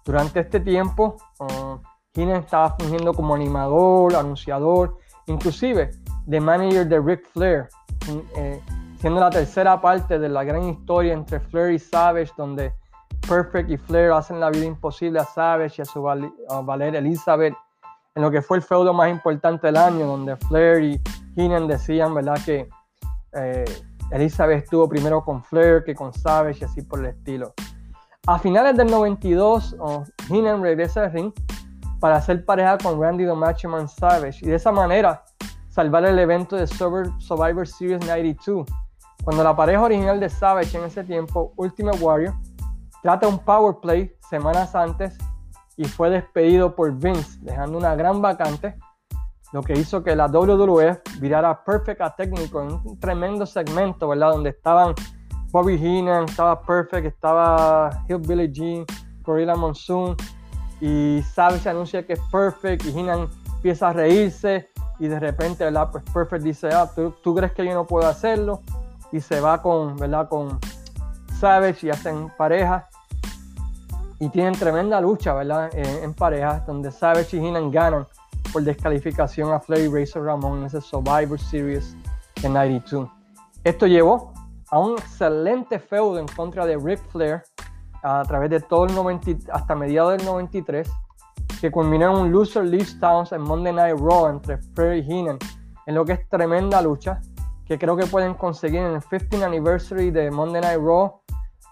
Durante 0.05 0.41
este 0.41 0.61
tiempo, 0.61 1.17
uh, 1.39 1.79
Heenan 2.13 2.43
estaba 2.43 2.77
fungiendo 2.79 3.15
como 3.15 3.35
animador, 3.35 4.15
anunciador, 4.17 4.99
inclusive 5.29 5.93
de 6.27 6.41
manager 6.43 6.87
de 6.87 7.01
Ric 7.01 7.27
Flair, 7.29 7.71
eh, 8.37 8.61
siendo 8.99 9.19
la 9.19 9.31
tercera 9.31 9.81
parte 9.81 10.19
de 10.19 10.29
la 10.29 10.45
gran 10.45 10.65
historia 10.65 11.15
entre 11.15 11.41
Flair 11.41 11.73
y 11.73 11.79
Savage, 11.79 12.33
donde 12.37 12.75
Perfect 13.27 13.71
y 13.71 13.79
Flair 13.79 14.13
hacen 14.13 14.41
la 14.41 14.51
vida 14.51 14.67
imposible 14.67 15.21
a 15.21 15.25
Savage 15.25 15.77
y 15.79 15.81
a 15.81 15.87
su 15.87 16.03
Valer 16.03 16.97
Elizabeth, 16.97 17.55
en 18.15 18.23
lo 18.23 18.31
que 18.31 18.43
fue 18.43 18.59
el 18.59 18.63
feudo 18.63 18.93
más 18.93 19.09
importante 19.09 19.69
del 19.69 19.79
año, 19.79 20.05
donde 20.05 20.37
Flair 20.37 20.83
y 20.83 21.01
Heenan 21.35 21.67
decían, 21.67 22.13
¿verdad?, 22.13 22.39
que 22.45 22.69
eh, 23.35 23.65
Elizabeth 24.11 24.65
estuvo 24.65 24.89
primero 24.89 25.25
con 25.25 25.43
Flair 25.43 25.85
que 25.85 25.95
con 25.95 26.13
Savage 26.13 26.59
y 26.61 26.65
así 26.65 26.83
por 26.83 27.01
el 27.01 27.07
estilo. 27.07 27.55
A 28.27 28.39
finales 28.39 28.77
del 28.77 28.91
92, 28.91 29.77
oh, 29.81 30.05
Heenan 30.29 30.63
regresa 30.63 31.05
al 31.05 31.13
ring 31.13 31.33
para 31.99 32.17
hacer 32.17 32.45
pareja 32.45 32.79
con 32.79 33.01
Randy 33.01 33.25
the 33.25 33.33
Matchman 33.33 33.89
Savage 33.89 34.39
y 34.43 34.49
de 34.49 34.57
esa 34.57 34.71
manera 34.71 35.25
salvar 35.69 36.05
el 36.05 36.19
evento 36.19 36.57
de 36.57 36.67
Survivor 36.67 37.67
Series 37.67 38.05
92, 38.05 38.69
cuando 39.25 39.43
la 39.43 39.57
pareja 39.57 39.83
original 39.83 40.21
de 40.21 40.29
Savage 40.29 40.77
en 40.77 40.85
ese 40.85 41.03
tiempo, 41.03 41.53
Ultimate 41.57 41.99
Warrior, 41.99 42.35
trata 43.03 43.27
un 43.27 43.39
power 43.39 43.77
play 43.81 44.15
semanas 44.29 44.75
antes 44.75 45.17
y 45.77 45.85
fue 45.85 46.11
despedido 46.11 46.75
por 46.77 46.93
Vince, 46.93 47.39
dejando 47.41 47.79
una 47.79 47.95
gran 47.95 48.21
vacante, 48.21 48.77
lo 49.53 49.63
que 49.63 49.75
hizo 49.75 50.03
que 50.03 50.17
la 50.17 50.29
WWF 50.29 51.21
virara 51.21 51.63
Perfect 51.63 52.01
a 52.01 52.15
técnico 52.17 52.63
en 52.63 52.73
un 52.73 52.99
tremendo 52.99 53.45
segmento, 53.45 54.09
¿verdad? 54.09 54.33
Donde 54.33 54.51
estaban 54.51 54.95
Bobby 55.51 55.77
Heenan, 55.77 56.25
estaba 56.25 56.61
Perfect, 56.63 57.07
estaba 57.07 57.91
Hillbilly 58.09 58.51
Jean, 58.51 58.87
Gorilla 59.23 59.55
Monsoon, 59.55 60.17
y 60.81 61.23
Savage 61.35 61.69
anuncia 61.69 62.07
que 62.07 62.15
es 62.15 62.21
Perfect, 62.31 62.87
y 62.87 62.99
Heenan 62.99 63.29
empieza 63.57 63.91
a 63.91 63.93
reírse, 63.93 64.71
y 64.99 65.09
de 65.09 65.21
repente, 65.21 65.65
¿verdad? 65.65 65.91
Pues 65.93 66.03
Perfect 66.13 66.43
dice, 66.43 66.71
ah, 66.73 66.91
¿tú, 66.95 67.35
crees 67.35 67.53
que 67.53 67.67
yo 67.67 67.75
no 67.75 67.87
puedo 67.87 68.09
hacerlo? 68.09 68.63
Y 69.11 69.21
se 69.21 69.41
va 69.41 69.61
con, 69.61 69.97
¿verdad? 69.97 70.29
Con 70.31 70.59
Savage 71.39 71.87
y 71.87 71.91
hacen 71.91 72.31
pareja. 72.39 72.89
Y 74.19 74.29
tienen 74.31 74.55
tremenda 74.55 75.01
lucha, 75.01 75.35
¿verdad? 75.35 75.69
en 75.75 76.15
pareja, 76.15 76.63
donde 76.67 76.91
Savage 76.91 77.37
y 77.37 77.41
Heenan 77.41 77.71
ganan 77.71 78.07
por 78.53 78.63
descalificación 78.63 79.53
a 79.53 79.61
Flair 79.61 79.91
y 79.91 80.01
Razor 80.01 80.25
Ramón 80.25 80.59
en 80.59 80.65
ese 80.67 80.81
Survivor 80.81 81.39
Series 81.39 81.97
en 82.43 82.53
92. 82.53 83.09
Esto 83.65 83.87
llevó 83.87 84.33
a 84.71 84.79
un 84.79 84.93
excelente 84.93 85.79
feudo 85.79 86.19
en 86.19 86.27
contra 86.27 86.67
de 86.67 86.77
Ric 86.77 87.01
Flair 87.11 87.43
a 88.03 88.23
través 88.25 88.51
de 88.51 88.61
todo 88.61 88.87
el 88.87 88.95
90, 88.95 89.53
hasta 89.53 89.75
mediados 89.75 90.17
del 90.17 90.27
93 90.27 90.91
que 91.61 91.71
culminó 91.71 92.11
en 92.11 92.27
un 92.27 92.33
loser 92.33 92.65
leaves 92.65 92.99
Towns 92.99 93.31
en 93.31 93.41
Monday 93.43 93.73
Night 93.73 93.97
Raw 93.97 94.29
entre 94.29 94.59
Flair 94.59 95.05
y 95.05 95.09
Heenan, 95.09 95.39
en 95.87 95.95
lo 95.95 96.05
que 96.05 96.15
es 96.15 96.29
tremenda 96.29 96.83
lucha, 96.83 97.21
que 97.65 97.79
creo 97.79 97.97
que 97.97 98.07
pueden 98.07 98.35
conseguir 98.35 98.81
en 98.81 98.95
el 98.95 99.01
15th 99.01 99.45
anniversary 99.45 100.11
de 100.11 100.31
Monday 100.31 100.61
Night 100.61 100.81
Raw 100.81 101.21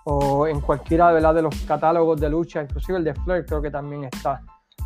o 0.04 0.46
en 0.46 0.60
cualquiera 0.60 1.12
de 1.12 1.42
los 1.42 1.54
catálogos 1.66 2.20
de 2.20 2.30
lucha, 2.30 2.62
inclusive 2.62 2.98
el 2.98 3.04
de 3.04 3.14
Flair 3.14 3.44
creo 3.44 3.60
que 3.60 3.70
también 3.70 4.04
está. 4.04 4.40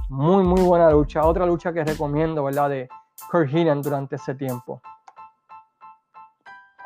Muy, 0.09 0.45
muy 0.45 0.61
buena 0.61 0.91
lucha. 0.91 1.25
Otra 1.25 1.47
lucha 1.47 1.73
que 1.73 1.83
recomiendo, 1.83 2.45
¿verdad? 2.45 2.69
De 2.69 2.89
Kurt 3.31 3.49
Heenan 3.51 3.81
durante 3.81 4.17
ese 4.17 4.35
tiempo. 4.35 4.83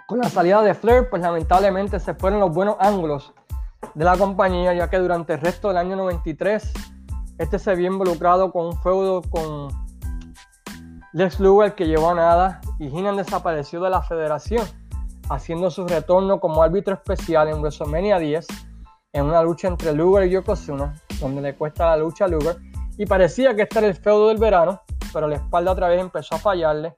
Con 0.07 0.19
la 0.19 0.29
salida 0.29 0.63
de 0.63 0.75
Flair, 0.75 1.11
pues 1.11 1.21
lamentablemente 1.21 1.99
se 1.99 2.15
fueron 2.15 2.41
los 2.41 2.55
buenos 2.55 2.77
ángulos 2.79 3.35
de 3.95 4.05
la 4.05 4.17
compañía, 4.17 4.73
ya 4.73 4.89
que 4.89 4.99
durante 4.99 5.35
el 5.35 5.41
resto 5.41 5.69
del 5.69 5.77
año 5.79 5.97
93 5.97 6.73
este 7.39 7.59
se 7.59 7.75
vio 7.75 7.89
involucrado 7.89 8.51
con 8.53 8.67
un 8.67 8.83
feudo 8.83 9.23
con 9.23 9.69
Lex 11.13 11.41
Luger 11.41 11.75
que 11.75 11.87
llevó 11.87 12.11
a 12.11 12.15
nada 12.15 12.61
y 12.79 12.89
Heenan 12.89 13.17
desapareció 13.17 13.81
de 13.81 13.91
la 13.91 14.03
federación, 14.03 14.67
haciendo 15.29 15.71
su 15.71 15.87
retorno 15.87 16.41
como 16.41 16.63
árbitro 16.63 16.95
especial 16.95 17.49
en 17.49 17.61
WrestleMania 17.61 18.19
10 18.19 18.47
en 19.13 19.25
una 19.25 19.43
lucha 19.43 19.69
entre 19.69 19.93
Luger 19.93 20.27
y 20.27 20.31
Yokozuna, 20.31 20.95
donde 21.21 21.41
le 21.41 21.55
cuesta 21.55 21.87
la 21.87 21.97
lucha 21.97 22.25
a 22.27 22.29
Luger 22.29 22.57
y 22.99 23.07
parecía 23.07 23.55
que 23.55 23.63
este 23.63 23.79
era 23.79 23.89
el 23.89 23.95
feudo 23.95 24.29
del 24.29 24.39
verano, 24.39 24.83
pero 25.13 25.29
la 25.29 25.37
espalda 25.37 25.71
otra 25.71 25.89
vez 25.89 26.01
empezó 26.01 26.35
a 26.35 26.39
fallarle 26.39 26.93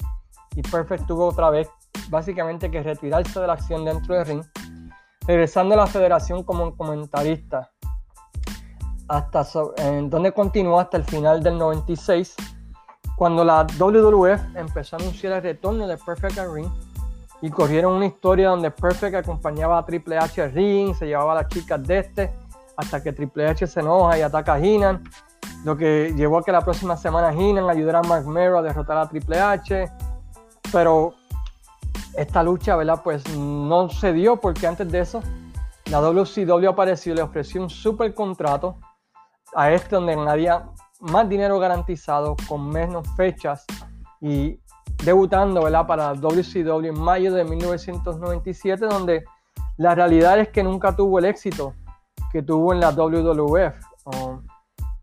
y 0.56 0.62
Perfect 0.62 1.06
tuvo 1.06 1.26
otra 1.26 1.50
vez 1.50 1.68
básicamente 2.08 2.70
que 2.70 2.82
retirarse 2.82 3.38
de 3.38 3.46
la 3.46 3.52
acción 3.52 3.84
dentro 3.84 4.14
del 4.14 4.26
ring, 4.26 4.42
regresando 5.26 5.74
a 5.74 5.76
la 5.76 5.86
federación 5.86 6.42
como 6.42 6.74
comentarista. 6.74 7.70
Hasta 9.08 9.44
donde 10.04 10.32
continuó 10.32 10.80
hasta 10.80 10.96
el 10.96 11.04
final 11.04 11.42
del 11.42 11.58
96, 11.58 12.34
cuando 13.16 13.44
la 13.44 13.66
WWF 13.78 14.56
empezó 14.56 14.96
a 14.96 15.00
anunciar 15.00 15.34
el 15.34 15.42
retorno 15.42 15.86
de 15.86 15.98
Perfect 15.98 16.38
al 16.38 16.54
ring 16.54 16.68
y 17.42 17.50
corrieron 17.50 17.94
una 17.94 18.06
historia 18.06 18.50
donde 18.50 18.70
Perfect 18.70 19.16
acompañaba 19.16 19.78
a 19.78 19.84
Triple 19.84 20.16
H 20.16 20.40
al 20.40 20.52
ring, 20.52 20.94
se 20.94 21.06
llevaba 21.06 21.32
a 21.32 21.42
las 21.42 21.48
chicas 21.48 21.86
de 21.86 21.98
este, 21.98 22.32
hasta 22.76 23.02
que 23.02 23.12
Triple 23.12 23.48
H 23.48 23.66
se 23.66 23.80
enoja 23.80 24.18
y 24.18 24.22
ataca 24.22 24.54
a 24.54 24.60
Heenan, 24.60 25.02
lo 25.64 25.76
que 25.76 26.12
llevó 26.16 26.38
a 26.38 26.44
que 26.44 26.52
la 26.52 26.62
próxima 26.62 26.96
semana 26.96 27.32
Heenan 27.32 27.68
ayudara 27.68 28.00
a 28.00 28.02
Mark 28.02 28.26
Mero 28.26 28.58
a 28.58 28.62
derrotar 28.62 28.96
a 28.96 29.08
Triple 29.08 29.38
H, 29.38 29.90
pero 30.72 31.14
esta 32.16 32.42
lucha, 32.42 32.76
¿verdad? 32.76 33.00
Pues 33.02 33.28
no 33.36 33.88
se 33.88 34.12
dio 34.12 34.36
porque 34.36 34.66
antes 34.66 34.90
de 34.90 35.00
eso 35.00 35.22
la 35.90 36.00
WCW 36.00 36.68
apareció 36.68 37.12
y 37.12 37.16
le 37.16 37.22
ofreció 37.22 37.60
un 37.60 37.70
super 37.70 38.14
contrato 38.14 38.76
a 39.54 39.72
este 39.72 39.96
donde 39.96 40.14
había 40.14 40.66
más 41.00 41.28
dinero 41.28 41.58
garantizado 41.58 42.36
con 42.48 42.68
menos 42.68 43.08
fechas 43.16 43.64
y 44.20 44.60
debutando 45.04 45.64
¿verdad? 45.64 45.86
para 45.86 46.14
WCW 46.14 46.86
en 46.86 47.00
mayo 47.00 47.32
de 47.32 47.44
1997 47.44 48.86
donde 48.86 49.24
la 49.78 49.94
realidad 49.94 50.38
es 50.38 50.48
que 50.50 50.62
nunca 50.62 50.94
tuvo 50.94 51.18
el 51.18 51.24
éxito 51.24 51.74
que 52.30 52.42
tuvo 52.42 52.72
en 52.72 52.80
la 52.80 52.90
WWF. 52.90 53.74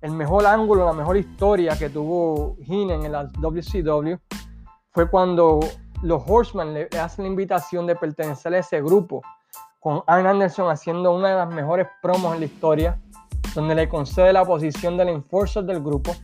El 0.02 0.12
mejor 0.12 0.46
ángulo, 0.46 0.86
la 0.86 0.94
mejor 0.94 1.18
historia 1.18 1.78
que 1.78 1.90
tuvo 1.90 2.56
Heenan 2.68 3.04
en 3.04 3.12
la 3.12 3.24
WCW 3.24 4.16
fue 4.92 5.10
cuando 5.10 5.60
los 6.04 6.24
Horsemen 6.28 6.74
le, 6.74 6.90
hacen 7.00 7.26
la 7.26 7.30
invitación 7.30 7.88
de 7.88 7.96
pertenecer 7.96 8.54
a 8.54 8.60
ese 8.60 8.82
grupo, 8.82 9.22
con 9.80 10.04
Arn 10.06 10.28
Anderson 10.28 10.70
haciendo 10.70 11.16
una 11.16 11.30
de 11.30 11.36
las 11.36 11.54
mejores 11.54 11.88
promos 12.02 12.34
en 12.34 12.42
la 12.42 12.46
historia, 12.46 13.02
donde 13.56 13.74
le 13.74 13.90
concede 13.90 14.34
la 14.34 14.46
posición 14.46 14.98
del 14.98 15.10
enforcer 15.10 15.64
del 15.64 15.82
grupo. 15.82 16.16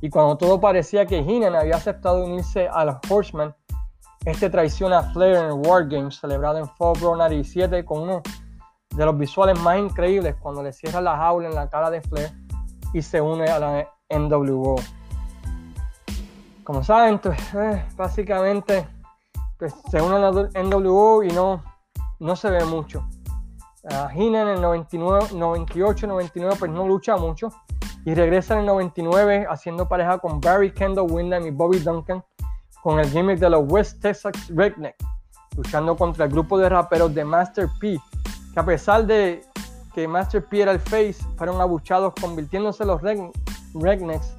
Y 0.00 0.08
cuando 0.08 0.36
todo 0.36 0.60
parecía 0.60 1.06
que 1.06 1.18
Heenan 1.18 1.54
había 1.54 1.76
aceptado 1.76 2.24
unirse 2.24 2.68
a 2.68 2.84
los 2.84 2.96
Horsemen, 3.08 3.54
este 4.24 4.48
traiciona 4.48 4.98
a 5.00 5.02
Flair 5.12 5.36
en 5.36 5.44
el 5.46 5.52
War 5.52 5.86
Games 5.86 6.16
celebrado 6.16 6.58
en 6.58 6.66
Fall 6.66 6.98
Brawl 6.98 7.18
97 7.18 7.84
con 7.84 8.02
uno 8.02 8.22
de 8.96 9.04
los 9.04 9.18
visuales 9.18 9.58
más 9.60 9.78
increíbles 9.78 10.36
cuando 10.40 10.62
le 10.62 10.72
cierra 10.72 11.02
la 11.02 11.16
jaula 11.16 11.48
en 11.48 11.54
la 11.54 11.68
cara 11.68 11.90
de 11.90 12.00
Flair 12.00 12.43
y 12.94 13.02
se 13.02 13.20
une 13.20 13.44
a 13.44 13.58
la 13.58 13.88
NWO. 14.08 14.76
Como 16.62 16.82
saben, 16.82 17.18
pues, 17.18 17.38
eh, 17.54 17.84
básicamente 17.96 18.86
pues, 19.58 19.74
se 19.90 20.00
une 20.00 20.16
a 20.16 20.18
la 20.18 20.48
NWO 20.62 21.22
y 21.22 21.28
no, 21.28 21.62
no 22.20 22.36
se 22.36 22.48
ve 22.48 22.64
mucho. 22.64 23.06
Uh, 23.82 24.18
en 24.18 24.34
el 24.34 24.62
99, 24.62 25.26
98, 25.34 26.06
99 26.06 26.56
pues 26.58 26.70
no 26.70 26.88
lucha 26.88 27.18
mucho 27.18 27.50
y 28.06 28.14
regresa 28.14 28.54
en 28.54 28.60
el 28.60 28.66
99 28.66 29.46
haciendo 29.46 29.86
pareja 29.86 30.16
con 30.16 30.40
Barry 30.40 30.72
Kendall 30.72 31.10
Windham 31.10 31.46
y 31.46 31.50
Bobby 31.50 31.80
Duncan 31.80 32.24
con 32.82 32.98
el 32.98 33.10
gimmick 33.10 33.38
de 33.38 33.50
los 33.50 33.70
West 33.70 34.00
Texas 34.00 34.32
Redneck, 34.48 34.96
luchando 35.54 35.96
contra 35.96 36.24
el 36.24 36.30
grupo 36.30 36.58
de 36.58 36.70
raperos 36.70 37.14
de 37.14 37.26
Master 37.26 37.68
P, 37.78 37.98
que 38.54 38.60
a 38.60 38.64
pesar 38.64 39.04
de 39.04 39.42
que 39.94 40.08
Master 40.08 40.44
P 40.44 40.62
era 40.62 40.72
el 40.72 40.80
face, 40.80 41.16
fueron 41.36 41.60
abuchados 41.60 42.12
convirtiéndose 42.20 42.84
los 42.84 43.00
Rednecks 43.02 44.36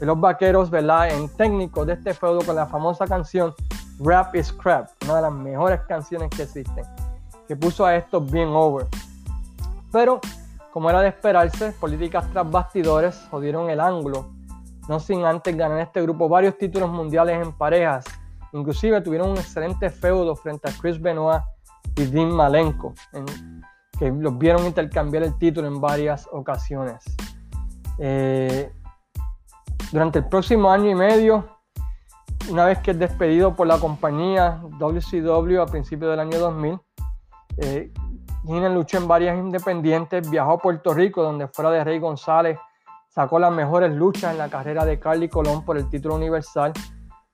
de 0.00 0.06
los 0.06 0.18
vaqueros, 0.18 0.70
¿verdad? 0.70 1.10
En 1.10 1.28
técnicos 1.28 1.86
de 1.86 1.94
este 1.94 2.14
feudo 2.14 2.40
con 2.44 2.56
la 2.56 2.66
famosa 2.66 3.06
canción 3.06 3.54
Rap 4.00 4.34
is 4.34 4.52
Crap, 4.52 4.88
una 5.04 5.16
de 5.16 5.22
las 5.22 5.32
mejores 5.32 5.80
canciones 5.82 6.30
que 6.30 6.42
existen, 6.42 6.84
que 7.48 7.56
puso 7.56 7.84
a 7.84 7.96
estos 7.96 8.30
bien 8.30 8.48
over. 8.48 8.86
Pero, 9.92 10.20
como 10.72 10.90
era 10.90 11.00
de 11.00 11.08
esperarse, 11.08 11.72
políticas 11.72 12.30
tras 12.32 12.50
bastidores 12.50 13.26
jodieron 13.30 13.70
el 13.70 13.80
ángulo 13.80 14.36
no 14.88 15.00
sin 15.00 15.24
antes 15.24 15.56
ganar 15.56 15.80
este 15.80 16.02
grupo 16.02 16.28
varios 16.28 16.56
títulos 16.56 16.90
mundiales 16.90 17.44
en 17.44 17.52
parejas. 17.52 18.04
Inclusive 18.52 19.00
tuvieron 19.00 19.30
un 19.30 19.36
excelente 19.36 19.90
feudo 19.90 20.34
frente 20.36 20.68
a 20.68 20.72
Chris 20.80 21.00
Benoit 21.00 21.42
y 21.96 22.04
Dean 22.04 22.30
Malenko, 22.30 22.94
que 23.98 24.10
los 24.10 24.36
vieron 24.38 24.66
intercambiar 24.66 25.22
el 25.22 25.38
título 25.38 25.68
en 25.68 25.80
varias 25.80 26.28
ocasiones. 26.32 27.02
Eh, 27.98 28.70
durante 29.92 30.18
el 30.18 30.28
próximo 30.28 30.70
año 30.70 30.90
y 30.90 30.94
medio, 30.94 31.48
una 32.50 32.64
vez 32.64 32.78
que 32.78 32.92
es 32.92 32.98
despedido 32.98 33.54
por 33.54 33.66
la 33.66 33.78
compañía 33.78 34.60
WCW 34.78 35.60
a 35.60 35.66
principios 35.66 36.10
del 36.10 36.20
año 36.20 36.38
2000, 36.38 36.78
eh, 37.58 37.92
luchó 38.44 38.98
en 38.98 39.08
varias 39.08 39.38
independientes, 39.38 40.28
viajó 40.28 40.52
a 40.52 40.58
Puerto 40.58 40.94
Rico, 40.94 41.22
donde 41.22 41.48
fuera 41.48 41.70
de 41.70 41.82
Rey 41.82 41.98
González 41.98 42.58
sacó 43.08 43.38
las 43.38 43.52
mejores 43.52 43.92
luchas 43.92 44.32
en 44.32 44.38
la 44.38 44.50
carrera 44.50 44.84
de 44.84 45.00
Carly 45.00 45.28
Colón 45.28 45.64
por 45.64 45.78
el 45.78 45.88
título 45.88 46.16
universal, 46.16 46.72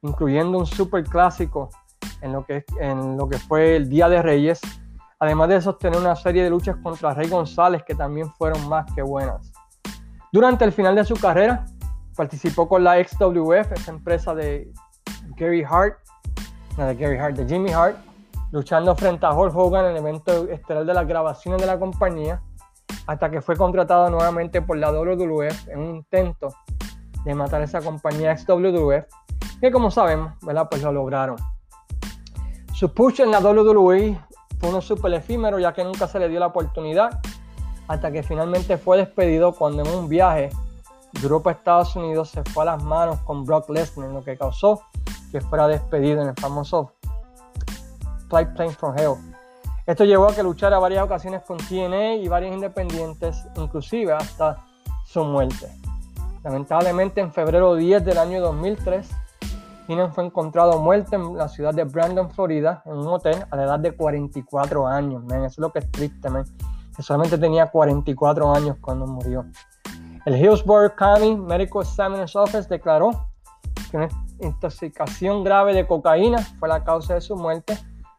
incluyendo 0.03 0.57
un 0.57 0.66
super 0.66 1.03
clásico 1.03 1.70
en 2.20 2.33
lo 2.33 2.46
que, 2.46 2.64
en 2.79 3.16
lo 3.16 3.29
que 3.29 3.38
fue 3.38 3.75
el 3.75 3.88
Día 3.88 4.09
de 4.09 4.22
Reyes, 4.22 4.61
además 5.22 5.48
de 5.50 5.61
sostener 5.61 6.00
una 6.00 6.16
serie 6.16 6.42
de 6.42 6.50
luchas 6.50 6.74
contra 6.82 7.14
Rey 7.14 7.28
González 7.28 7.85
que 7.87 7.94
también 7.94 8.28
fueron 8.32 8.68
más 8.68 8.92
que 8.92 9.02
buenas. 9.02 9.52
Durante 10.32 10.64
el 10.64 10.72
final 10.72 10.96
de 10.96 11.04
su 11.04 11.14
carrera, 11.14 11.64
participó 12.16 12.68
con 12.68 12.82
la 12.82 12.96
XWF, 12.96 13.70
esa 13.70 13.92
empresa 13.92 14.35
de 14.35 14.72
Gary 15.37 15.62
Hart, 15.62 15.96
no 16.76 16.87
de 16.87 16.96
Gary 16.96 17.18
Hart, 17.18 17.37
de 17.37 17.46
Jimmy 17.46 17.70
Hart, 17.70 17.98
luchando 18.50 18.96
frente 18.96 19.24
a 19.24 19.32
Hulk 19.32 19.54
Hogan 19.54 19.85
en 19.85 19.90
el 19.92 19.98
evento 19.98 20.48
estelar 20.48 20.85
de 20.85 20.92
las 20.92 21.06
grabaciones 21.06 21.61
de 21.61 21.68
la 21.68 21.78
compañía 21.78 22.42
hasta 23.06 23.30
que 23.30 23.40
fue 23.40 23.56
contratado 23.56 24.11
nuevamente 24.11 24.61
por 24.61 24.76
la 24.76 24.90
WWF 24.90 25.68
en 25.68 25.78
un 25.78 25.94
intento 25.94 26.48
de 27.24 27.32
matar 27.32 27.61
a 27.61 27.64
esa 27.64 27.80
compañía 27.80 28.37
XWF, 28.37 29.04
que 29.61 29.70
como 29.70 29.88
sabemos, 29.92 30.32
¿verdad? 30.42 30.66
Pues 30.68 30.82
lo 30.82 30.90
lograron. 30.90 31.37
Su 32.74 32.92
push 32.92 33.20
en 33.20 33.30
la 33.30 33.38
WWE 33.38 34.18
fue 34.62 34.70
uno 34.70 34.81
súper 34.81 35.12
efímero, 35.14 35.59
ya 35.59 35.72
que 35.72 35.83
nunca 35.83 36.07
se 36.07 36.20
le 36.20 36.29
dio 36.29 36.38
la 36.38 36.46
oportunidad, 36.46 37.20
hasta 37.88 38.12
que 38.12 38.22
finalmente 38.22 38.79
fue 38.79 38.96
despedido 38.96 39.53
cuando 39.53 39.83
en 39.83 39.88
un 39.88 40.09
viaje 40.09 40.51
de 41.12 41.20
Europa 41.20 41.51
Estados 41.51 41.96
Unidos 41.96 42.31
se 42.31 42.44
fue 42.44 42.62
a 42.62 42.66
las 42.66 42.83
manos 42.85 43.18
con 43.22 43.44
Brock 43.44 43.68
Lesnar, 43.70 44.11
lo 44.11 44.22
que 44.22 44.38
causó 44.38 44.81
que 45.33 45.40
fuera 45.40 45.66
despedido 45.66 46.22
en 46.22 46.29
el 46.29 46.35
famoso 46.37 46.92
Flight 48.29 48.55
Plane 48.55 48.70
from 48.70 48.96
Hell 48.96 49.16
esto 49.85 50.05
llevó 50.05 50.29
a 50.29 50.35
que 50.35 50.44
luchara 50.44 50.79
varias 50.79 51.05
ocasiones 51.05 51.42
con 51.42 51.57
TNA 51.57 52.14
y 52.14 52.29
varios 52.29 52.55
independientes, 52.55 53.44
inclusive 53.57 54.12
hasta 54.12 54.64
su 55.05 55.25
muerte. 55.25 55.68
Lamentablemente, 56.44 57.20
en 57.20 57.33
febrero 57.33 57.75
10 57.75 58.05
del 58.05 58.18
año 58.18 58.40
2003, 58.40 59.11
Heenan 59.92 60.12
fue 60.12 60.24
encontrado 60.24 60.81
muerto 60.81 61.16
en 61.16 61.37
la 61.37 61.48
ciudad 61.48 61.74
de 61.74 61.85
Brandon, 61.85 62.31
Florida, 62.31 62.83
en 62.87 62.94
un 62.94 63.09
hotel 63.09 63.44
a 63.50 63.57
la 63.57 63.64
edad 63.64 63.78
de 63.78 63.92
44 63.92 64.87
años. 64.87 65.22
Eso 65.26 65.44
es 65.46 65.59
lo 65.59 65.70
que 65.70 65.81
es 65.81 65.90
triste, 65.90 66.28
que 66.96 67.02
solamente 67.02 67.37
tenía 67.37 67.66
44 67.66 68.55
años 68.55 68.76
cuando 68.81 69.07
murió. 69.07 69.44
El 70.24 70.37
Hillsborough 70.37 70.94
County 70.94 71.37
Medical 71.37 71.83
Examiner's 71.83 72.35
Office 72.35 72.68
declaró 72.68 73.11
que 73.90 73.98
una 73.98 74.09
intoxicación 74.40 75.44
grave 75.44 75.74
de 75.74 75.87
cocaína 75.87 76.38
fue 76.38 76.68
la 76.68 76.83
causa 76.83 77.14
de 77.14 77.20
su 77.20 77.37
muerte 77.37 77.76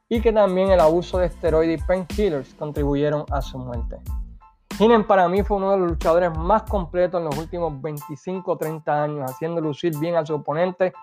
y 0.08 0.22
que 0.22 0.32
también 0.32 0.70
el 0.70 0.80
abuso 0.80 1.18
de 1.18 1.26
esteroides 1.26 1.82
y 1.82 1.84
painkillers 1.86 2.54
contribuyeron 2.54 3.26
a 3.32 3.42
su 3.42 3.58
muerte. 3.58 3.98
Heenan 4.80 5.08
para 5.08 5.28
mí 5.28 5.44
fue 5.44 5.58
uno 5.58 5.72
de 5.72 5.78
los 5.78 5.92
luchadores 5.92 6.38
más 6.38 6.64
completos 6.64 7.20
en 7.20 7.26
los 7.26 7.38
últimos 7.38 7.82
25 7.82 8.52
o 8.52 8.58
30 8.58 9.04
años, 9.04 9.32
haciendo 9.32 9.62
lucir 9.62 9.98
bien 9.98 10.16
a 10.16 10.26
su 10.26 10.36
oponente 10.36 10.94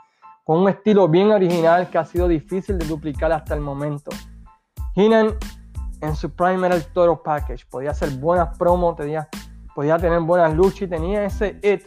con 0.44 0.58
un 0.58 0.68
estilo 0.68 1.08
bien 1.08 1.30
original 1.30 1.88
que 1.90 1.98
ha 1.98 2.04
sido 2.04 2.28
difícil 2.28 2.78
de 2.78 2.86
duplicar 2.86 3.32
hasta 3.32 3.54
el 3.54 3.60
momento. 3.60 4.10
Heenan 4.94 5.34
en 6.00 6.16
su 6.16 6.30
prime 6.30 6.66
era 6.66 6.76
el 6.76 6.84
Toro 6.86 7.22
Package, 7.22 7.66
podía 7.66 7.90
hacer 7.90 8.10
buenas 8.18 8.56
promos, 8.58 8.96
podía, 8.96 9.28
podía 9.74 9.98
tener 9.98 10.20
buenas 10.20 10.54
luchas 10.54 10.82
y 10.82 10.86
tenía 10.88 11.24
ese 11.24 11.58
it 11.62 11.84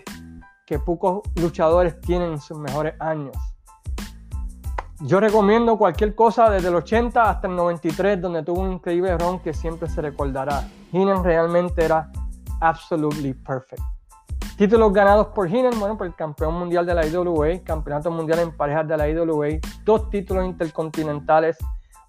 que 0.66 0.80
pocos 0.80 1.22
luchadores 1.36 2.00
tienen 2.02 2.34
en 2.34 2.40
sus 2.40 2.58
mejores 2.58 2.94
años. 3.00 3.36
Yo 5.02 5.20
recomiendo 5.20 5.78
cualquier 5.78 6.16
cosa 6.16 6.50
desde 6.50 6.70
el 6.70 6.76
80 6.76 7.30
hasta 7.30 7.48
el 7.48 7.56
93, 7.56 8.22
donde 8.22 8.44
tuvo 8.44 8.62
un 8.62 8.74
increíble 8.74 9.18
ron 9.18 9.40
que 9.40 9.54
siempre 9.54 9.90
se 9.90 10.02
recordará. 10.02 10.66
Heenan 10.94 11.24
realmente 11.24 11.84
era 11.84 12.10
absolutely 12.62 13.34
perfect. 13.34 13.82
Títulos 14.58 14.94
ganados 14.94 15.28
por 15.28 15.48
Heenan, 15.48 15.80
bueno, 15.80 15.98
por 15.98 16.06
el 16.06 16.14
campeón 16.14 16.54
mundial 16.54 16.86
de 16.86 16.94
la 16.94 17.08
IWA, 17.08 17.64
campeonato 17.64 18.12
mundial 18.12 18.38
en 18.40 18.56
parejas 18.56 18.88
de 18.88 18.98
la 18.98 19.10
IWA, 19.10 19.48
dos 19.84 20.12
títulos 20.12 20.46
intercontinentales, 20.46 21.58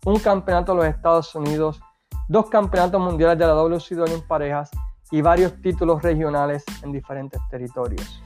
un 0.05 0.19
campeonato 0.19 0.73
de 0.73 0.79
los 0.79 0.87
Estados 0.87 1.35
Unidos, 1.35 1.81
dos 2.29 2.51
campeonatos 2.51 3.01
mundiales 3.01 3.39
de 3.39 3.47
la 3.47 3.55
WCW 3.55 4.13
en 4.13 4.21
parejas 4.29 4.71
y 5.11 5.23
varios 5.23 5.55
títulos 5.63 6.03
regionales 6.03 6.65
en 6.83 6.93
diferentes 6.93 7.41
territorios. 7.51 8.23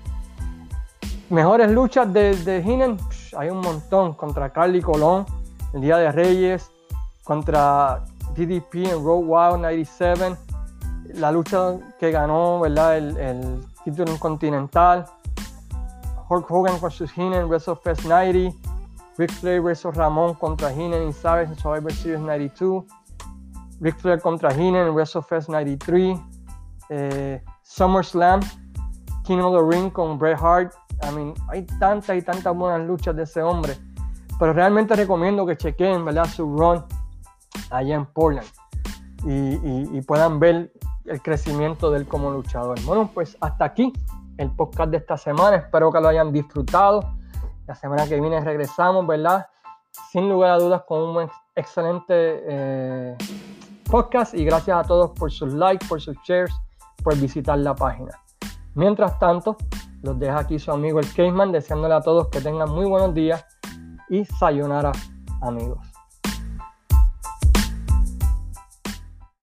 Mejores 1.30 1.70
luchas 1.70 2.12
de, 2.12 2.34
de 2.38 2.58
Heenan, 2.58 2.96
hay 3.36 3.50
un 3.50 3.60
montón. 3.60 4.14
Contra 4.14 4.50
Carly 4.50 4.82
Colón, 4.82 5.26
el 5.74 5.80
Día 5.80 5.98
de 5.98 6.10
Reyes, 6.10 6.72
contra 7.22 8.04
DDP 8.34 8.90
en 8.90 9.04
Road 9.04 9.22
Wild 9.26 9.60
97, 9.60 10.36
la 11.14 11.30
lucha 11.30 11.76
que 12.00 12.10
ganó 12.10 12.60
¿verdad? 12.60 12.96
El 12.96 13.62
título 13.90 14.18
continental, 14.18 15.06
Hulk 16.28 16.50
Hogan 16.50 16.80
versus 16.80 17.10
Heenan 17.16 17.40
en 17.40 17.48
WrestleFest 17.48 18.04
90, 18.04 18.56
Ric 19.16 19.32
Flair 19.32 19.62
versus 19.62 19.94
Ramón 19.94 20.34
contra 20.34 20.70
Heenan 20.70 21.08
y 21.08 21.12
Savage 21.12 21.52
en 21.52 21.56
Survivor 21.56 21.92
Series 21.92 22.20
92, 22.20 22.84
Ric 23.80 23.96
Flair 23.96 24.20
contra 24.20 24.52
Heenan 24.52 24.88
en 24.88 24.94
WrestleFest 24.94 25.48
93, 25.48 26.18
eh, 26.90 27.42
SummerSlam, 27.62 28.40
King 29.24 29.38
of 29.38 29.56
the 29.56 29.76
Ring 29.76 29.90
con 29.90 30.18
Bret 30.18 30.38
Hart. 30.38 30.74
I 31.02 31.14
mean, 31.14 31.34
hay 31.48 31.64
tantas 31.78 32.16
y 32.16 32.22
tantas 32.22 32.54
buenas 32.54 32.86
luchas 32.86 33.16
de 33.16 33.22
ese 33.22 33.42
hombre. 33.42 33.74
Pero 34.38 34.52
realmente 34.52 34.94
recomiendo 34.96 35.46
que 35.46 35.56
chequen 35.56 36.04
¿verdad? 36.04 36.26
su 36.26 36.44
run 36.56 36.84
allá 37.70 37.96
en 37.96 38.06
Portland. 38.06 38.46
Y, 39.24 40.00
puedan 40.02 40.38
ver 40.38 40.72
el 41.08 41.22
crecimiento 41.22 41.90
de 41.90 41.98
él 42.00 42.06
como 42.06 42.30
luchador. 42.30 42.80
Bueno, 42.84 43.10
pues 43.12 43.36
hasta 43.40 43.64
aquí 43.64 43.92
el 44.36 44.50
podcast 44.50 44.90
de 44.90 44.98
esta 44.98 45.16
semana. 45.16 45.56
Espero 45.56 45.92
que 45.92 46.00
lo 46.00 46.08
hayan 46.08 46.32
disfrutado. 46.32 47.14
La 47.66 47.74
semana 47.74 48.06
que 48.06 48.20
viene 48.20 48.40
regresamos, 48.40 49.06
¿verdad? 49.06 49.46
Sin 50.10 50.28
lugar 50.28 50.52
a 50.52 50.58
dudas 50.58 50.82
con 50.86 51.02
un 51.02 51.30
excelente 51.54 52.14
eh, 52.14 53.16
podcast. 53.90 54.34
Y 54.34 54.44
gracias 54.44 54.78
a 54.78 54.82
todos 54.86 55.10
por 55.10 55.30
sus 55.30 55.52
likes, 55.52 55.86
por 55.86 56.00
sus 56.00 56.16
shares, 56.24 56.54
por 57.02 57.16
visitar 57.16 57.58
la 57.58 57.74
página. 57.74 58.12
Mientras 58.74 59.18
tanto, 59.18 59.56
los 60.02 60.18
deja 60.18 60.38
aquí 60.38 60.58
su 60.58 60.70
amigo 60.70 61.00
el 61.00 61.12
Caveman, 61.12 61.52
deseándole 61.52 61.94
a 61.94 62.00
todos 62.00 62.28
que 62.28 62.40
tengan 62.40 62.70
muy 62.70 62.86
buenos 62.86 63.12
días 63.14 63.44
y 64.08 64.24
sayonara 64.24 64.92
amigos. 65.42 65.87